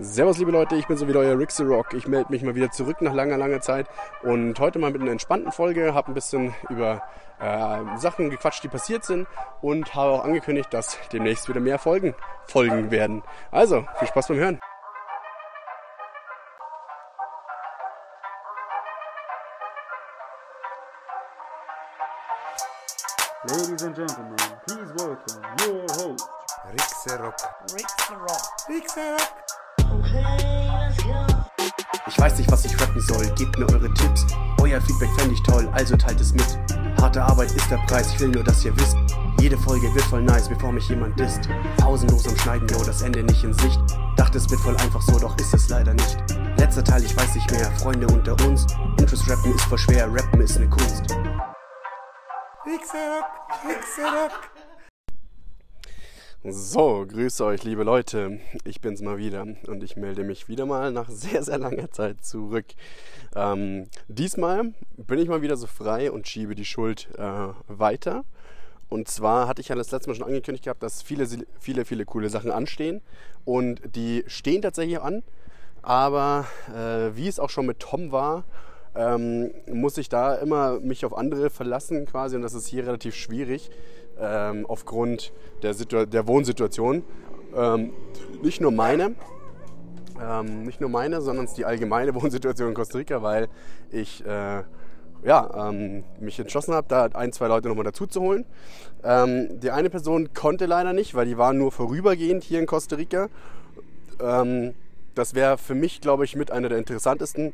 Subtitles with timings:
[0.00, 1.92] Servus liebe Leute, ich bin so wieder euer the Rock.
[1.92, 3.88] Ich melde mich mal wieder zurück nach langer, langer Zeit
[4.22, 7.02] und heute mal mit einer entspannten Folge, habe ein bisschen über
[7.40, 9.26] äh, Sachen gequatscht, die passiert sind
[9.60, 12.14] und habe auch angekündigt, dass demnächst wieder mehr Folgen
[12.46, 13.24] folgen werden.
[13.50, 14.60] Also, viel Spaß beim Hören.
[23.48, 26.28] Ladies and gentlemen, please welcome your host.
[26.70, 27.34] Rixerock.
[32.06, 34.26] Ich weiß nicht, was ich rappen soll, gebt mir eure Tipps.
[34.60, 36.58] Euer Feedback fände ich toll, also teilt es mit.
[37.00, 38.96] Harte Arbeit ist der Preis, ich will nur, dass ihr wisst.
[39.40, 41.48] Jede Folge wird voll nice, bevor mich jemand disst.
[41.76, 43.80] Pausenlos am Schneiden, yo, das Ende nicht in Sicht.
[44.16, 46.16] Dachte, es wird voll einfach so, doch ist es leider nicht.
[46.58, 48.66] Letzter Teil, ich weiß nicht mehr, Freunde unter uns.
[48.98, 51.02] Interest rappen ist voll schwer, rappen ist eine Kunst.
[52.66, 53.24] Rixerock.
[53.64, 54.57] Rixerock.
[56.44, 58.38] So, grüße euch, liebe Leute.
[58.64, 62.24] Ich bin's mal wieder und ich melde mich wieder mal nach sehr, sehr langer Zeit
[62.24, 62.66] zurück.
[63.34, 68.24] Ähm, diesmal bin ich mal wieder so frei und schiebe die Schuld äh, weiter.
[68.88, 71.26] Und zwar hatte ich ja das letzte Mal schon angekündigt gehabt, dass viele,
[71.58, 73.00] viele, viele coole Sachen anstehen.
[73.44, 75.24] Und die stehen tatsächlich an.
[75.82, 78.44] Aber äh, wie es auch schon mit Tom war,
[78.94, 82.36] ähm, muss ich da immer mich auf andere verlassen quasi.
[82.36, 83.72] Und das ist hier relativ schwierig
[84.20, 85.74] ähm, aufgrund der,
[86.06, 87.02] der Wohnsituation.
[87.56, 87.92] Ähm,
[88.42, 89.14] nicht nur meine,
[90.20, 93.48] ähm, nicht nur meine, sondern die allgemeine Wohnsituation in Costa Rica, weil
[93.90, 94.62] ich äh,
[95.24, 98.44] ja, ähm, mich entschlossen habe, da ein, zwei Leute nochmal dazu zu holen.
[99.02, 102.96] Ähm, die eine Person konnte leider nicht, weil die war nur vorübergehend hier in Costa
[102.96, 103.28] Rica.
[104.20, 104.74] Ähm,
[105.14, 107.52] das wäre für mich, glaube ich, mit einer der interessantesten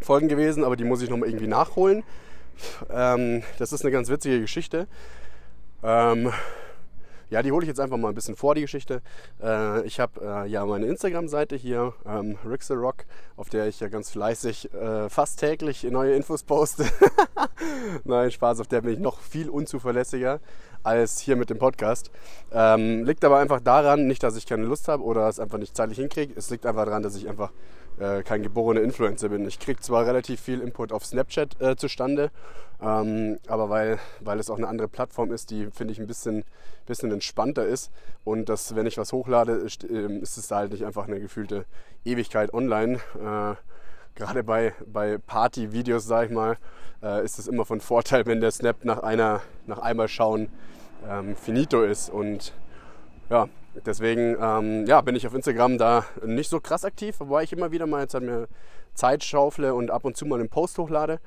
[0.00, 2.04] Folgen gewesen, aber die muss ich nochmal irgendwie nachholen.
[2.90, 4.86] Ähm, das ist eine ganz witzige Geschichte.
[5.84, 6.32] Ähm,
[7.30, 9.02] ja, die hole ich jetzt einfach mal ein bisschen vor, die Geschichte.
[9.42, 12.38] Äh, ich habe äh, ja meine Instagram-Seite hier, ähm,
[12.70, 13.04] Rock,
[13.36, 16.86] auf der ich ja ganz fleißig äh, fast täglich neue Infos poste.
[18.04, 20.40] Nein, Spaß, auf der bin ich noch viel unzuverlässiger
[20.82, 22.10] als hier mit dem Podcast.
[22.52, 25.76] Ähm, liegt aber einfach daran, nicht, dass ich keine Lust habe oder es einfach nicht
[25.76, 26.34] zeitlich hinkriege.
[26.36, 27.50] Es liegt einfach daran, dass ich einfach
[27.98, 29.46] äh, kein geborener Influencer bin.
[29.46, 32.30] Ich kriege zwar relativ viel Input auf Snapchat äh, zustande,
[32.82, 36.44] ähm, aber weil, weil es auch eine andere Plattform ist, die finde ich ein bisschen,
[36.86, 37.90] bisschen entspannter ist
[38.24, 41.66] und dass, wenn ich was hochlade, ist, äh, ist es halt nicht einfach eine gefühlte
[42.04, 43.00] Ewigkeit online.
[43.20, 43.54] Äh,
[44.16, 46.56] Gerade bei, bei Party-Videos, sage ich mal,
[47.02, 50.48] äh, ist es immer von Vorteil, wenn der Snap nach, einer, nach einmal schauen
[51.08, 52.10] ähm, finito ist.
[52.10, 52.52] Und
[53.28, 53.48] ja,
[53.86, 57.72] deswegen ähm, ja, bin ich auf Instagram da nicht so krass aktiv, wobei ich immer
[57.72, 58.48] wieder mal jetzt halt mir
[58.94, 61.20] Zeit schaufle und ab und zu mal einen Post hochlade.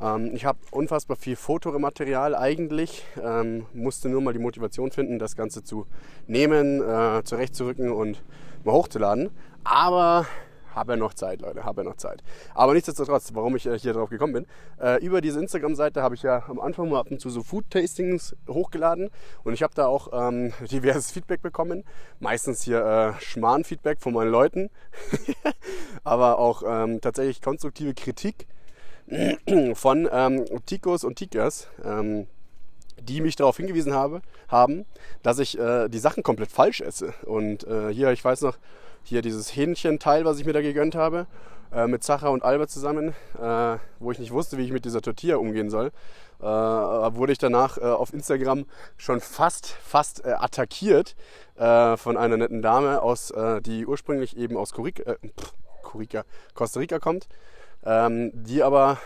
[0.00, 5.36] Ähm, ich habe unfassbar viel Fotomaterial eigentlich, ähm, musste nur mal die Motivation finden, das
[5.36, 5.86] Ganze zu
[6.26, 8.22] nehmen, äh, zurechtzurücken und
[8.64, 9.30] mal hochzuladen.
[9.64, 10.26] Aber
[10.74, 12.22] habe ja noch Zeit, Leute, habe ja noch Zeit.
[12.54, 14.46] Aber nichtsdestotrotz, warum ich äh, hier drauf gekommen bin,
[14.80, 18.36] äh, über diese Instagram-Seite habe ich ja am Anfang mal ab und zu so Food-Tastings
[18.48, 19.10] hochgeladen
[19.44, 21.84] und ich habe da auch ähm, diverses Feedback bekommen.
[22.20, 22.84] Meistens hier
[23.18, 24.70] äh, Schmarrn-Feedback von meinen Leuten,
[26.04, 28.46] aber auch ähm, tatsächlich konstruktive Kritik
[29.74, 31.68] von ähm, Tikos und Tikas.
[31.84, 32.26] Ähm,
[33.08, 34.84] die mich darauf hingewiesen habe, haben,
[35.22, 37.14] dass ich äh, die Sachen komplett falsch esse.
[37.24, 38.56] Und äh, hier, ich weiß noch,
[39.04, 41.26] hier dieses Hähnchenteil, was ich mir da gegönnt habe,
[41.72, 45.00] äh, mit Sacha und Albert zusammen, äh, wo ich nicht wusste, wie ich mit dieser
[45.00, 45.90] Tortilla umgehen soll,
[46.40, 51.14] äh, wurde ich danach äh, auf Instagram schon fast, fast äh, attackiert
[51.56, 53.32] äh, von einer netten Dame, aus,
[53.62, 55.16] die ursprünglich eben aus Curica,
[55.82, 56.24] Curica,
[56.54, 57.28] Costa Rica kommt,
[57.84, 58.98] ähm, die aber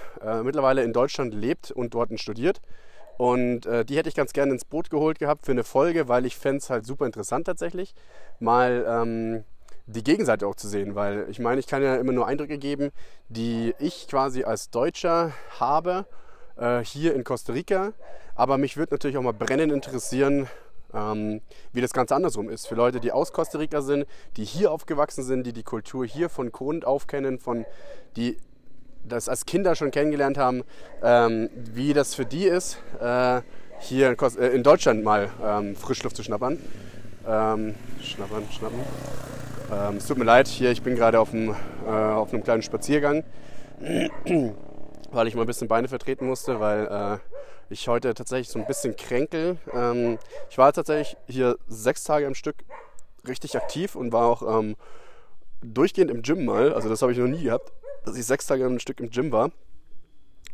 [0.42, 2.60] mittlerweile in Deutschland lebt und dort studiert.
[3.18, 6.26] Und äh, die hätte ich ganz gerne ins Boot geholt gehabt für eine Folge, weil
[6.26, 7.94] ich fände es halt super interessant tatsächlich,
[8.40, 9.44] mal ähm,
[9.86, 12.90] die Gegenseite auch zu sehen, weil ich meine, ich kann ja immer nur Eindrücke geben,
[13.28, 16.06] die ich quasi als Deutscher habe
[16.56, 17.92] äh, hier in Costa Rica.
[18.34, 20.48] Aber mich würde natürlich auch mal brennend interessieren,
[20.92, 21.40] ähm,
[21.72, 22.66] wie das Ganze andersrum ist.
[22.66, 24.06] Für Leute, die aus Costa Rica sind,
[24.36, 27.64] die hier aufgewachsen sind, die die Kultur hier von Grund auf kennen, von,
[28.16, 28.36] die
[29.04, 30.64] das als Kinder schon kennengelernt haben,
[31.02, 33.40] ähm, wie das für die ist, äh,
[33.78, 36.58] hier in, Kost äh, in Deutschland mal ähm, Frischluft zu schnappern.
[37.26, 38.80] Ähm, schnappern, schnappen.
[39.72, 41.50] Ähm, es tut mir leid, hier, ich bin gerade auf, äh,
[41.86, 43.24] auf einem kleinen Spaziergang,
[45.10, 47.18] weil ich mal ein bisschen Beine vertreten musste, weil äh,
[47.68, 49.58] ich heute tatsächlich so ein bisschen kränkel.
[49.72, 50.18] Ähm,
[50.50, 52.56] ich war tatsächlich hier sechs Tage am Stück
[53.26, 54.76] richtig aktiv und war auch ähm,
[55.62, 56.72] durchgehend im Gym mal.
[56.72, 57.72] Also das habe ich noch nie gehabt,
[58.04, 59.50] dass ich sechs Tage am Stück im Gym war.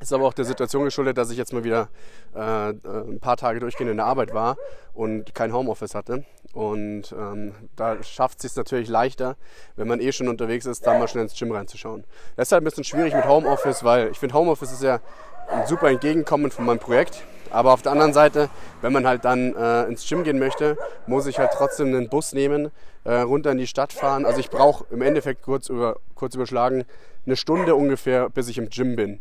[0.00, 1.88] Ist aber auch der Situation geschuldet, dass ich jetzt mal wieder
[2.34, 2.74] äh, äh,
[3.08, 4.56] ein paar Tage durchgehend in der Arbeit war
[4.94, 6.24] und kein Homeoffice hatte.
[6.52, 9.36] Und ähm, da schafft es sich natürlich leichter,
[9.76, 12.04] wenn man eh schon unterwegs ist, da mal schnell ins Gym reinzuschauen.
[12.36, 15.00] Halt ein bisschen schwierig mit Homeoffice, weil ich finde, Homeoffice ist ja
[15.48, 17.24] ein super Entgegenkommen von meinem Projekt.
[17.50, 18.48] Aber auf der anderen Seite,
[18.80, 22.32] wenn man halt dann äh, ins Gym gehen möchte, muss ich halt trotzdem einen Bus
[22.32, 22.70] nehmen,
[23.04, 24.24] äh, runter in die Stadt fahren.
[24.24, 26.84] Also ich brauche im Endeffekt kurz, über, kurz überschlagen
[27.26, 29.20] eine Stunde ungefähr, bis ich im Gym bin.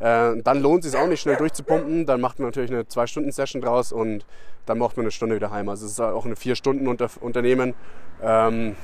[0.00, 2.06] Äh, dann lohnt es sich auch nicht schnell durchzupumpen.
[2.06, 4.26] Dann macht man natürlich eine 2-Stunden-Session draus und
[4.66, 5.68] dann braucht man eine Stunde wieder heim.
[5.68, 7.74] Also es ist auch eine 4-Stunden-Unternehmen.
[8.22, 8.76] Ähm,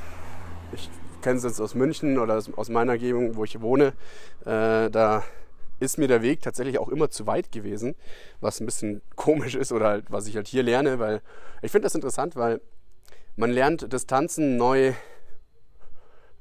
[0.73, 0.91] ich
[1.23, 3.95] kenne es jetzt aus München oder aus meiner Gegend, wo ich wohne.
[4.45, 5.25] Äh, da
[5.81, 7.95] ist mir der Weg tatsächlich auch immer zu weit gewesen,
[8.41, 11.23] was ein bisschen komisch ist oder halt, was ich halt hier lerne, weil
[11.63, 12.61] ich finde das interessant, weil
[13.37, 14.93] man lernt Distanzen neu,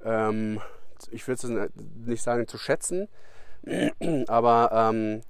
[0.04, 0.62] ähm,
[1.12, 1.72] ich würde es
[2.06, 3.08] nicht sagen zu schätzen,
[4.28, 5.22] aber ähm,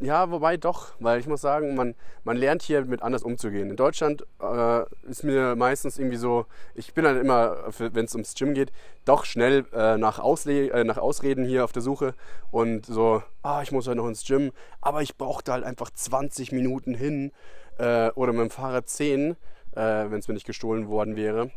[0.00, 1.94] ja, wobei doch, weil ich muss sagen, man,
[2.24, 3.70] man lernt hier mit anders umzugehen.
[3.70, 8.34] In Deutschland äh, ist mir meistens irgendwie so, ich bin halt immer, wenn es ums
[8.34, 8.72] Gym geht,
[9.04, 12.14] doch schnell äh, nach, Ausle äh, nach Ausreden hier auf der Suche
[12.50, 16.52] und so, ah, ich muss halt noch ins Gym, aber ich brauchte halt einfach 20
[16.52, 17.32] Minuten hin
[17.78, 19.36] äh, oder mit dem Fahrrad 10, äh,
[19.74, 21.50] wenn es mir nicht gestohlen worden wäre.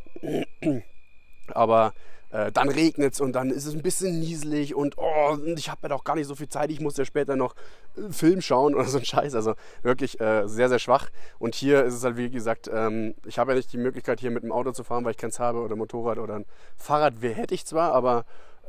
[1.54, 1.94] aber
[2.32, 5.80] äh, dann regnet es und dann ist es ein bisschen nieselig und oh, ich habe
[5.84, 7.56] ja doch gar nicht so viel Zeit, ich muss ja später noch
[7.98, 9.36] äh, Film schauen oder so ein Scheiß.
[9.36, 11.10] Also wirklich äh, sehr, sehr schwach.
[11.40, 14.32] Und hier ist es halt, wie gesagt, ähm, ich habe ja nicht die Möglichkeit, hier
[14.32, 16.46] mit dem Auto zu fahren, weil ich keins habe oder Motorrad oder ein
[16.78, 18.26] Fahrrad hätte ich zwar, aber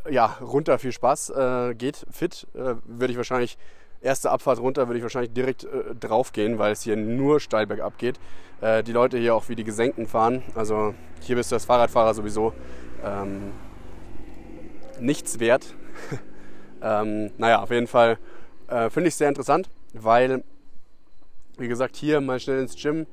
[0.09, 3.59] ja, runter viel Spaß, äh, geht fit, äh, würde ich wahrscheinlich
[4.01, 7.67] erste Abfahrt runter würde ich wahrscheinlich direkt äh, drauf gehen, weil es hier nur steil
[7.67, 8.19] bergab geht.
[8.61, 10.43] Äh, die Leute hier auch wie die Gesenkten fahren.
[10.55, 12.53] Also hier bist du als Fahrradfahrer sowieso
[13.05, 13.52] ähm,
[15.00, 15.75] nichts wert.
[16.82, 18.19] ähm, naja, auf jeden Fall
[18.69, 20.44] äh, finde ich sehr interessant, weil,
[21.58, 23.06] wie gesagt, hier mal schnell ins Gym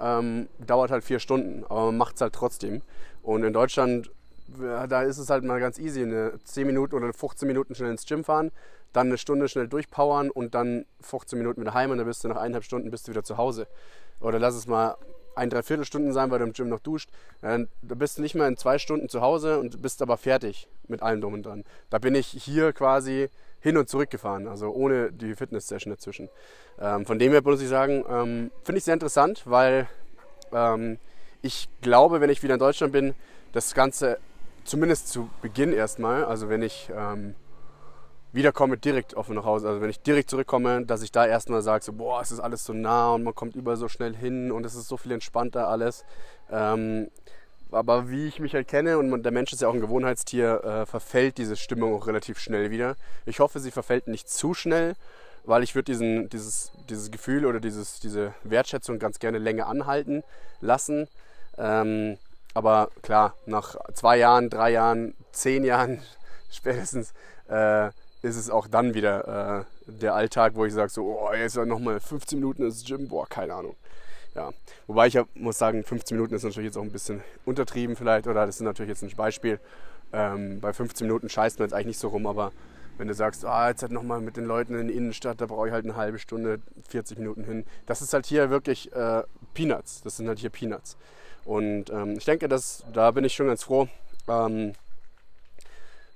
[0.00, 2.82] ähm, dauert halt vier Stunden, aber man macht es halt trotzdem.
[3.22, 4.10] Und in Deutschland,
[4.58, 8.04] da ist es halt mal ganz easy, eine 10 Minuten oder 15 Minuten schnell ins
[8.04, 8.50] Gym fahren,
[8.92, 12.28] dann eine Stunde schnell durchpowern und dann 15 Minuten wieder heim und dann bist du
[12.28, 13.66] nach eineinhalb Stunden bist du wieder zu Hause.
[14.20, 14.96] Oder lass es mal
[15.34, 17.10] ein Dreiviertelstunden sein, weil du im Gym noch duscht.
[17.40, 21.02] Dann bist du nicht mehr in zwei Stunden zu Hause und bist aber fertig mit
[21.02, 21.64] allem drum und dran.
[21.90, 23.28] Da bin ich hier quasi
[23.60, 26.28] hin und zurück gefahren, also ohne die Fitness-Session dazwischen.
[26.80, 29.88] Ähm, von dem her muss ich sagen, ähm, finde ich sehr interessant, weil
[30.52, 30.98] ähm,
[31.42, 33.14] ich glaube, wenn ich wieder in Deutschland bin,
[33.52, 34.18] das Ganze
[34.64, 36.90] zumindest zu Beginn erstmal, also wenn ich
[38.32, 39.68] wiederkomme, direkt offen nach Hause.
[39.68, 42.64] Also wenn ich direkt zurückkomme, dass ich da erstmal sage, so, boah, es ist alles
[42.64, 45.68] so nah und man kommt überall so schnell hin und es ist so viel entspannter
[45.68, 46.04] alles.
[46.50, 47.08] Ähm,
[47.70, 50.86] aber wie ich mich halt kenne und der Mensch ist ja auch ein Gewohnheitstier, äh,
[50.86, 52.96] verfällt diese Stimmung auch relativ schnell wieder.
[53.24, 54.94] Ich hoffe, sie verfällt nicht zu schnell,
[55.44, 55.92] weil ich würde
[56.30, 60.22] dieses, dieses Gefühl oder dieses, diese Wertschätzung ganz gerne länger anhalten
[60.60, 61.08] lassen.
[61.56, 62.18] Ähm,
[62.54, 66.02] aber klar, nach zwei Jahren, drei Jahren, zehn Jahren
[66.50, 67.12] spätestens
[67.48, 67.90] äh,
[68.22, 72.00] ist es auch dann wieder äh, der Alltag, wo ich sage so, oh, jetzt nochmal
[72.00, 73.76] 15 Minuten ins Gym, boah, keine Ahnung.
[74.34, 74.50] Ja,
[74.86, 78.26] wobei ich ja muss sagen, 15 Minuten ist natürlich jetzt auch ein bisschen untertrieben vielleicht,
[78.26, 79.60] oder das ist natürlich jetzt ein Beispiel.
[80.12, 82.52] Ähm, bei 15 Minuten scheißt man jetzt eigentlich nicht so rum, aber
[82.98, 85.66] wenn du sagst, ah, jetzt halt nochmal mit den Leuten in der Innenstadt, da brauche
[85.66, 87.64] ich halt eine halbe Stunde, 40 Minuten hin.
[87.86, 89.22] Das ist halt hier wirklich äh,
[89.54, 90.02] Peanuts.
[90.02, 90.96] Das sind halt hier Peanuts.
[91.44, 93.88] Und ähm, ich denke, dass, da bin ich schon ganz froh,
[94.28, 94.74] ähm,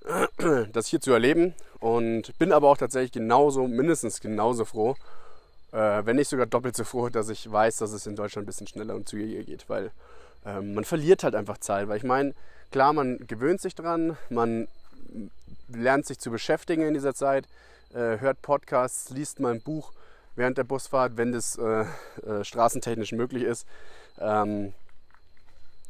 [0.72, 4.96] das hier zu erleben und bin aber auch tatsächlich genauso, mindestens genauso froh,
[5.72, 8.46] äh, wenn nicht sogar doppelt so froh, dass ich weiß, dass es in Deutschland ein
[8.46, 9.90] bisschen schneller und zügiger geht, weil
[10.44, 11.88] ähm, man verliert halt einfach Zeit.
[11.88, 12.34] Weil ich meine,
[12.70, 14.68] klar, man gewöhnt sich dran, man
[15.68, 17.46] lernt sich zu beschäftigen in dieser Zeit,
[17.92, 19.92] äh, hört Podcasts, liest mal ein Buch
[20.36, 21.84] während der Busfahrt, wenn das äh,
[22.42, 23.66] straßentechnisch möglich ist.
[24.20, 24.74] Ähm,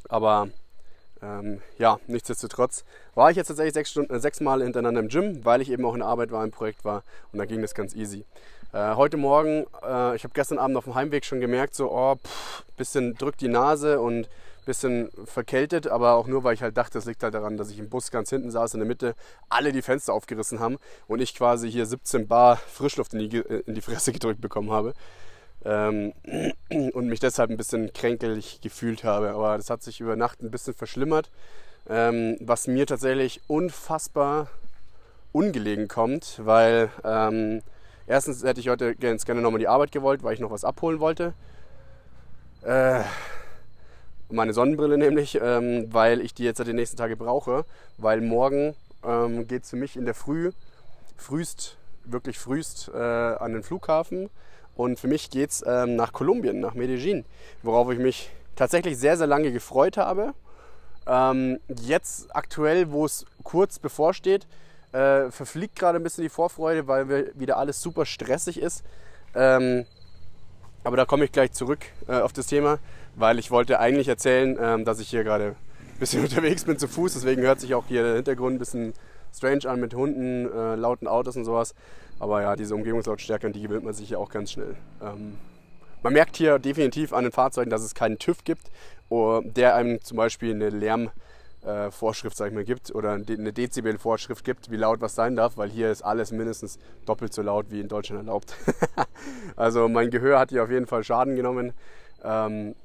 [0.08, 0.48] aber
[1.22, 5.44] ähm, ja, nichtsdestotrotz war ich jetzt tatsächlich sechs, Stunden, äh, sechs Mal hintereinander im Gym,
[5.44, 7.94] weil ich eben auch in Arbeit war, im Projekt war und da ging das ganz
[7.94, 8.24] easy.
[8.72, 12.16] Äh, heute Morgen, äh, ich habe gestern Abend auf dem Heimweg schon gemerkt, so, oh,
[12.16, 14.28] pff, bisschen drückt die Nase und
[14.66, 17.78] bisschen verkältet, aber auch nur, weil ich halt dachte, es liegt halt daran, dass ich
[17.78, 19.14] im Bus ganz hinten saß in der Mitte,
[19.48, 23.74] alle die Fenster aufgerissen haben und ich quasi hier 17 Bar Frischluft in die, in
[23.74, 24.92] die Fresse gedrückt bekommen habe
[25.66, 26.12] ähm,
[26.92, 29.30] und mich deshalb ein bisschen kränkelig gefühlt habe.
[29.30, 31.30] Aber das hat sich über Nacht ein bisschen verschlimmert,
[31.88, 34.48] ähm, was mir tatsächlich unfassbar
[35.32, 37.62] ungelegen kommt, weil ähm,
[38.06, 41.00] erstens hätte ich heute ganz gerne nochmal die Arbeit gewollt, weil ich noch was abholen
[41.00, 41.34] wollte.
[42.62, 43.02] Äh,
[44.30, 47.64] meine Sonnenbrille nämlich, ähm, weil ich die jetzt die nächsten Tage brauche,
[47.98, 50.52] weil morgen ähm, geht es für mich in der Früh,
[51.16, 54.30] frühst, wirklich frühst äh, an den Flughafen
[54.76, 57.24] und für mich geht es ähm, nach Kolumbien, nach Medellin,
[57.62, 60.34] worauf ich mich tatsächlich sehr, sehr lange gefreut habe.
[61.06, 64.46] Ähm, jetzt aktuell, wo es kurz bevorsteht,
[64.92, 68.84] äh, verfliegt gerade ein bisschen die Vorfreude, weil wieder alles super stressig ist.
[69.34, 69.86] Ähm,
[70.84, 72.78] aber da komme ich gleich zurück äh, auf das Thema,
[73.14, 75.56] weil ich wollte eigentlich erzählen, ähm, dass ich hier gerade
[75.94, 77.14] ein bisschen unterwegs bin zu Fuß.
[77.14, 78.92] Deswegen hört sich auch hier der Hintergrund ein bisschen
[79.36, 81.74] strange an mit Hunden, äh, lauten Autos und sowas.
[82.18, 84.76] Aber ja, diese Umgebungslautstärke, die gewöhnt man sich ja auch ganz schnell.
[85.02, 85.36] Ähm,
[86.02, 88.70] man merkt hier definitiv an den Fahrzeugen, dass es keinen TÜV gibt,
[89.10, 94.76] der einem zum Beispiel eine Lärmvorschrift, sag ich mal, gibt oder eine Dezibel-Vorschrift gibt, wie
[94.76, 98.20] laut was sein darf, weil hier ist alles mindestens doppelt so laut wie in Deutschland
[98.20, 98.54] erlaubt.
[99.56, 101.72] also mein Gehör hat hier auf jeden Fall Schaden genommen.
[102.22, 102.76] Ähm,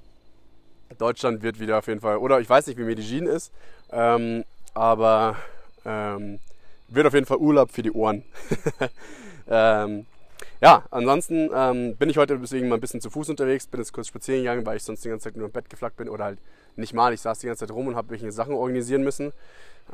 [0.98, 3.52] Deutschland wird wieder auf jeden Fall, oder ich weiß nicht, wie Medellin ist,
[3.92, 4.44] ähm,
[4.74, 5.36] aber
[5.86, 6.40] ähm,
[6.88, 8.24] wird auf jeden Fall Urlaub für die Ohren.
[9.48, 10.06] ähm,
[10.62, 13.94] ja, ansonsten ähm, bin ich heute deswegen mal ein bisschen zu Fuß unterwegs, bin jetzt
[13.94, 16.26] kurz spazieren gegangen, weil ich sonst die ganze Zeit nur im Bett geflackt bin oder
[16.26, 16.40] halt
[16.76, 17.14] nicht mal.
[17.14, 19.34] Ich saß die ganze Zeit rum und habe welche Sachen organisieren müssen,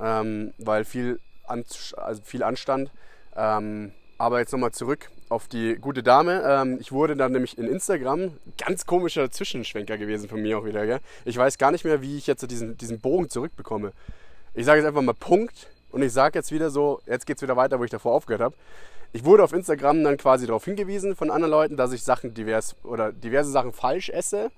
[0.01, 1.63] ähm, weil viel, an,
[1.95, 2.91] also viel anstand.
[3.35, 6.41] Ähm, aber jetzt nochmal zurück auf die gute Dame.
[6.45, 10.85] Ähm, ich wurde dann nämlich in Instagram, ganz komischer Zwischenschwenker gewesen von mir auch wieder.
[10.85, 10.99] Gell?
[11.23, 13.93] Ich weiß gar nicht mehr, wie ich jetzt diesen, diesen Bogen zurückbekomme.
[14.53, 17.43] Ich sage jetzt einfach mal Punkt und ich sage jetzt wieder so, jetzt geht es
[17.43, 18.55] wieder weiter, wo ich davor aufgehört habe.
[19.13, 22.75] Ich wurde auf Instagram dann quasi darauf hingewiesen von anderen Leuten, dass ich Sachen divers
[22.83, 24.51] oder diverse Sachen falsch esse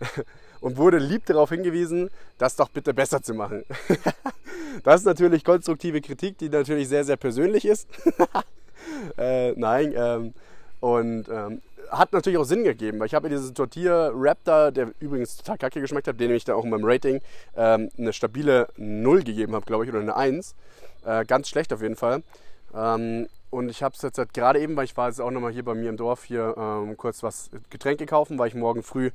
[0.60, 3.64] und wurde lieb darauf hingewiesen, das doch bitte besser zu machen.
[4.84, 7.88] das ist natürlich konstruktive Kritik, die natürlich sehr, sehr persönlich ist.
[9.18, 10.34] äh, nein, ähm,
[10.80, 14.92] und ähm, hat natürlich auch Sinn gegeben, weil ich habe mir diesen Tortilla Raptor, der
[15.00, 17.20] übrigens total kacke geschmeckt hat, den ich da auch in meinem Rating
[17.56, 20.54] ähm, eine stabile 0 gegeben habe, glaube ich, oder eine 1.
[21.04, 22.22] Äh, ganz schlecht auf jeden Fall.
[22.74, 25.52] Ähm, und ich habe es jetzt halt gerade eben, weil ich war jetzt auch nochmal
[25.52, 29.10] hier bei mir im Dorf, hier ähm, kurz was Getränke kaufen, weil ich morgen früh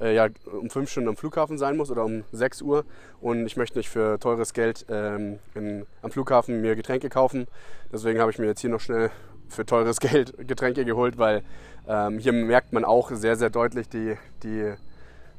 [0.00, 2.84] äh, ja, um 5 Stunden am Flughafen sein muss oder um 6 Uhr.
[3.20, 7.46] Und ich möchte nicht für teures Geld ähm, in, am Flughafen mir Getränke kaufen.
[7.92, 9.10] Deswegen habe ich mir jetzt hier noch schnell
[9.48, 11.42] für teures Geld Getränke geholt, weil
[11.88, 14.72] ähm, hier merkt man auch sehr, sehr deutlich die, die,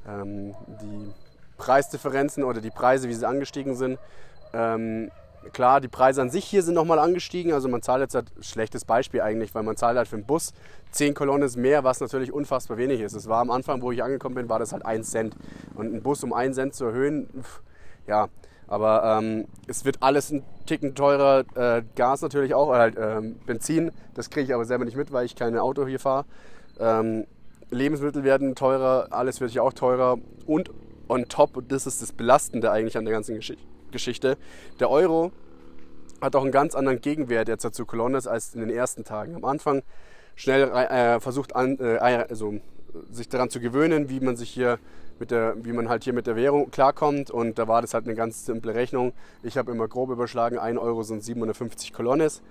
[0.07, 1.11] ähm, die
[1.57, 3.97] Preisdifferenzen oder die Preise, wie sie angestiegen sind.
[4.53, 5.11] Ähm,
[5.53, 7.53] klar, die Preise an sich hier sind nochmal angestiegen.
[7.53, 10.53] Also man zahlt jetzt halt, schlechtes Beispiel eigentlich, weil man zahlt halt für einen Bus
[10.91, 13.13] 10 Kolonnen mehr, was natürlich unfassbar wenig ist.
[13.13, 15.35] Es war am Anfang, wo ich angekommen bin, war das halt 1 Cent.
[15.75, 17.61] Und einen Bus um 1 Cent zu erhöhen, pff,
[18.07, 18.29] ja,
[18.67, 21.43] aber ähm, es wird alles ein Ticken teurer.
[21.55, 23.91] Äh, Gas natürlich auch, halt ähm, Benzin.
[24.13, 26.25] Das kriege ich aber selber nicht mit, weil ich kein Auto hier fahre.
[26.79, 27.25] Ähm,
[27.69, 30.17] Lebensmittel werden teurer, alles wird hier auch teurer.
[30.45, 30.71] Und
[31.07, 33.53] on top, das ist das Belastende eigentlich an der ganzen Gesch
[33.91, 34.37] Geschichte,
[34.81, 35.31] der Euro
[36.19, 39.35] hat auch einen ganz anderen Gegenwert jetzt zu Colonnes als in den ersten Tagen.
[39.35, 39.83] Am Anfang
[40.35, 42.55] schnell äh, versucht, an, äh, also,
[43.09, 44.79] sich daran zu gewöhnen, wie man sich hier
[45.19, 47.31] mit der, wie man halt hier mit der Währung klarkommt.
[47.31, 49.13] Und da war das halt eine ganz simple Rechnung.
[49.43, 52.41] Ich habe immer grob überschlagen, 1 Euro sind 750 Kolonnes.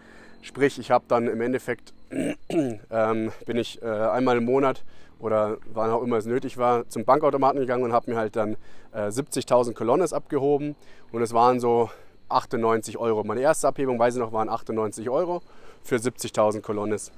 [0.43, 1.95] Sprich, ich habe dann im Endeffekt,
[2.49, 4.85] ähm, bin ich äh, einmal im Monat
[5.19, 8.57] oder wann auch immer es nötig war, zum Bankautomaten gegangen und habe mir halt dann
[8.93, 10.77] äh, 70.000 Kolonnes abgehoben.
[11.13, 11.91] Und es waren so
[12.29, 13.25] 98 Euro.
[13.25, 15.43] Meine erste Abhebung, weiß ich noch, waren 98 Euro
[15.83, 17.13] für 70.000 Kolonnes.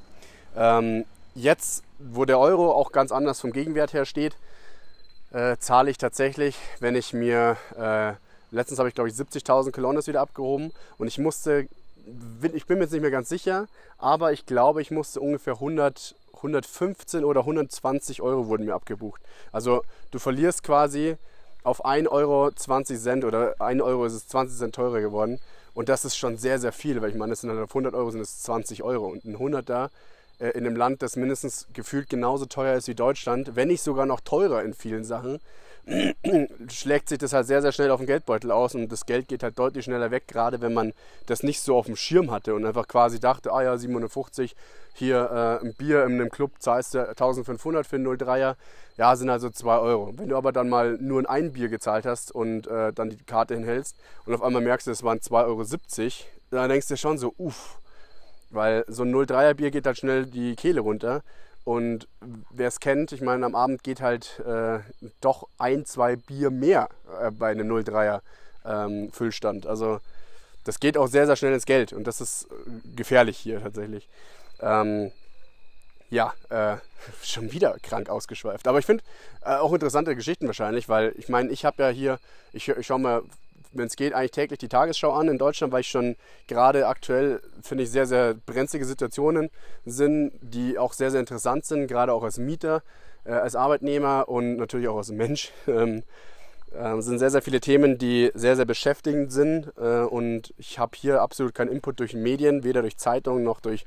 [0.57, 4.37] Ähm, jetzt, wo der Euro auch ganz anders vom Gegenwert her steht,
[5.37, 8.15] äh, zahle ich tatsächlich, wenn ich mir, äh,
[8.51, 11.69] letztens habe ich glaube ich 70.000 Kolonnes wieder abgehoben und ich musste,
[12.53, 16.15] ich bin mir jetzt nicht mehr ganz sicher, aber ich glaube, ich musste ungefähr 100,
[16.37, 19.21] 115 oder 120 Euro wurden mir abgebucht.
[19.53, 21.17] Also du verlierst quasi
[21.65, 25.39] auf 1 Euro 20 Cent oder 1 Euro ist es 20 Cent teurer geworden.
[25.75, 27.95] Und das ist schon sehr, sehr viel, weil ich meine, das sind halt auf 100
[27.95, 29.09] Euro sind es 20 Euro.
[29.09, 29.91] Und ein 100 da
[30.39, 34.07] äh, in einem Land, das mindestens gefühlt genauso teuer ist wie Deutschland, wenn nicht sogar
[34.07, 35.39] noch teurer in vielen Sachen,
[36.69, 39.45] schlägt sich das halt sehr, sehr schnell auf den Geldbeutel aus und das Geld geht
[39.45, 40.93] halt deutlich schneller weg, gerade wenn man
[41.27, 44.57] das nicht so auf dem Schirm hatte und einfach quasi dachte, ah ja, 750,
[44.95, 48.57] hier äh, ein Bier in einem Club zahlst du 1500 für einen 03er,
[48.97, 50.13] ja, sind also 2 Euro.
[50.17, 53.55] Wenn du aber dann mal nur ein Bier gezahlt hast und äh, dann die Karte
[53.55, 56.13] hinhältst und auf einmal merkst du, es waren 2,70 Euro,
[56.51, 57.79] dann denkst du schon so, uff,
[58.57, 61.23] weil so ein 03er Bier geht halt schnell die Kehle runter.
[61.65, 62.09] Und
[62.51, 64.79] wer es kennt, ich meine, am Abend geht halt äh,
[65.21, 66.89] doch ein, zwei Bier mehr
[67.21, 68.21] äh, bei einem 03er
[68.65, 69.67] ähm, Füllstand.
[69.67, 70.01] Also
[70.65, 74.09] das geht auch sehr, sehr schnell ins Geld und das ist äh, gefährlich hier tatsächlich.
[74.61, 75.11] Ähm,
[76.11, 76.77] ja, äh,
[77.23, 78.69] schon wieder krank ausgeschweift.
[78.69, 79.05] Aber ich finde
[79.43, 82.19] äh, auch interessante Geschichten wahrscheinlich, weil ich meine, ich habe ja hier,
[82.53, 83.23] ich, ich schaue mal
[83.79, 86.17] wenn es geht, eigentlich täglich die Tagesschau an in Deutschland, weil ich schon
[86.47, 89.51] gerade aktuell, finde ich, sehr, sehr brenzlige Situationen
[89.85, 92.83] sind, die auch sehr, sehr interessant sind, gerade auch als Mieter.
[93.27, 95.53] äh, als Arbeitnehmer und natürlich auch als Mensch.
[95.69, 96.03] Ähm,
[96.73, 99.73] äh, sind sehr, sehr viele Themen, die sehr, sehr beschäftigend sind.
[99.79, 103.85] Äh, und ich habe hier absolut keinen Input durch Medien, weder durch Zeitungen noch durch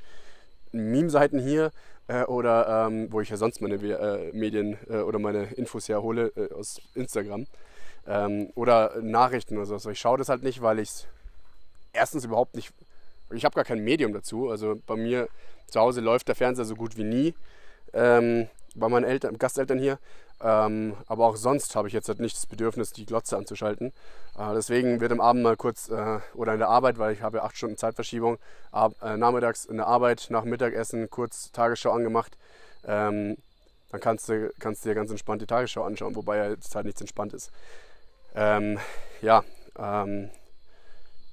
[0.72, 1.70] Meme-Seiten hier
[2.08, 6.80] äh, oder ähm, wo ich ja sonst meine äh, Medien oder meine Infos herhole aus
[6.94, 7.46] Instagram
[8.10, 9.90] ähm, oder Nachrichten oder so.
[9.90, 11.06] Ich schaue das halt nicht, weil ich es
[11.92, 12.72] erstens überhaupt nicht,
[13.30, 14.50] ich habe gar kein Medium dazu.
[14.50, 15.28] Also bei mir
[15.68, 17.34] zu Hause läuft der Fernseher so gut wie nie.
[17.92, 19.98] Ähm, bei meinen Eltern, Gasteltern hier.
[20.42, 23.92] Ähm, aber auch sonst habe ich jetzt halt nicht das Bedürfnis, die Glotze anzuschalten.
[24.38, 27.38] Äh, deswegen wird am Abend mal kurz äh, oder in der Arbeit, weil ich habe
[27.38, 28.38] ja acht Stunden Zeitverschiebung,
[28.72, 32.36] ab, äh, nachmittags in der Arbeit nach Mittagessen kurz Tagesschau angemacht.
[32.84, 33.36] Ähm,
[33.90, 36.86] dann kannst du, kannst du dir ganz entspannt die Tagesschau anschauen, wobei ja jetzt halt
[36.86, 37.50] nichts entspannt ist.
[38.34, 38.78] Ähm,
[39.22, 39.44] ja,
[39.78, 40.30] ähm,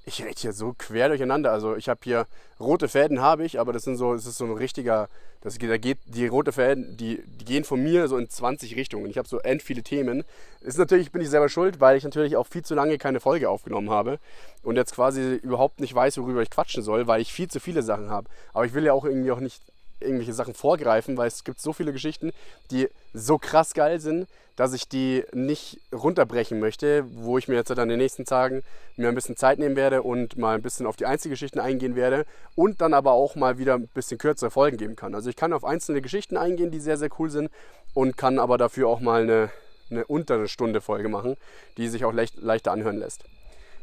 [0.08, 1.52] ich rede hier so quer durcheinander.
[1.52, 2.26] Also ich habe hier
[2.58, 5.08] rote Fäden habe ich, aber das sind so, das ist so ein richtiger,
[5.42, 9.08] das da geht die rote Fäden, die, die gehen von mir so in 20 Richtungen.
[9.08, 10.24] Ich habe so end viele Themen.
[10.60, 13.48] Ist natürlich bin ich selber schuld, weil ich natürlich auch viel zu lange keine Folge
[13.48, 14.18] aufgenommen habe
[14.62, 17.82] und jetzt quasi überhaupt nicht weiß, worüber ich quatschen soll, weil ich viel zu viele
[17.82, 18.28] Sachen habe.
[18.52, 19.62] Aber ich will ja auch irgendwie auch nicht
[20.00, 22.32] irgendwelche Sachen vorgreifen, weil es gibt so viele Geschichten,
[22.70, 24.28] die so krass geil sind,
[24.58, 28.64] dass ich die nicht runterbrechen möchte, wo ich mir jetzt dann in den nächsten Tagen
[28.96, 32.26] mir ein bisschen Zeit nehmen werde und mal ein bisschen auf die Einzelgeschichten eingehen werde
[32.56, 35.14] und dann aber auch mal wieder ein bisschen kürzere Folgen geben kann.
[35.14, 37.50] Also ich kann auf einzelne Geschichten eingehen, die sehr, sehr cool sind
[37.94, 39.50] und kann aber dafür auch mal eine,
[39.90, 41.36] eine untere Stunde Folge machen,
[41.76, 43.24] die sich auch leicht, leichter anhören lässt.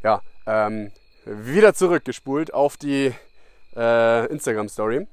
[0.04, 0.92] Ja, ähm,
[1.24, 3.14] wieder zurückgespult auf die
[3.78, 5.08] äh, Instagram-Story.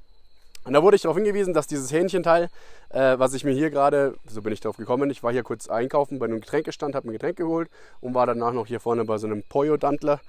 [0.64, 2.48] Und da wurde ich darauf hingewiesen, dass dieses Hähnchenteil,
[2.90, 5.68] äh, was ich mir hier gerade, so bin ich darauf gekommen, ich war hier kurz
[5.68, 7.68] einkaufen bei einem Getränkestand, habe ein Getränk geholt
[8.00, 10.20] und war danach noch hier vorne bei so einem Pollo-Dantler.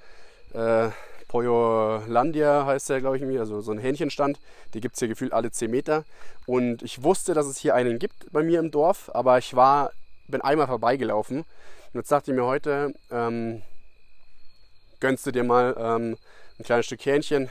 [0.53, 0.89] Äh,
[1.35, 4.39] Landia heißt der, glaube ich, irgendwie, also so ein Hähnchenstand.
[4.73, 6.05] Die gibt es hier gefühlt alle 10 Meter.
[6.45, 9.91] Und ich wusste, dass es hier einen gibt bei mir im Dorf, aber ich war,
[10.27, 11.39] bin einmal vorbeigelaufen.
[11.39, 13.63] Und jetzt dachte ich mir heute, ähm,
[14.99, 16.17] gönnst du dir mal ähm,
[16.59, 17.49] ein kleines Stück Hähnchen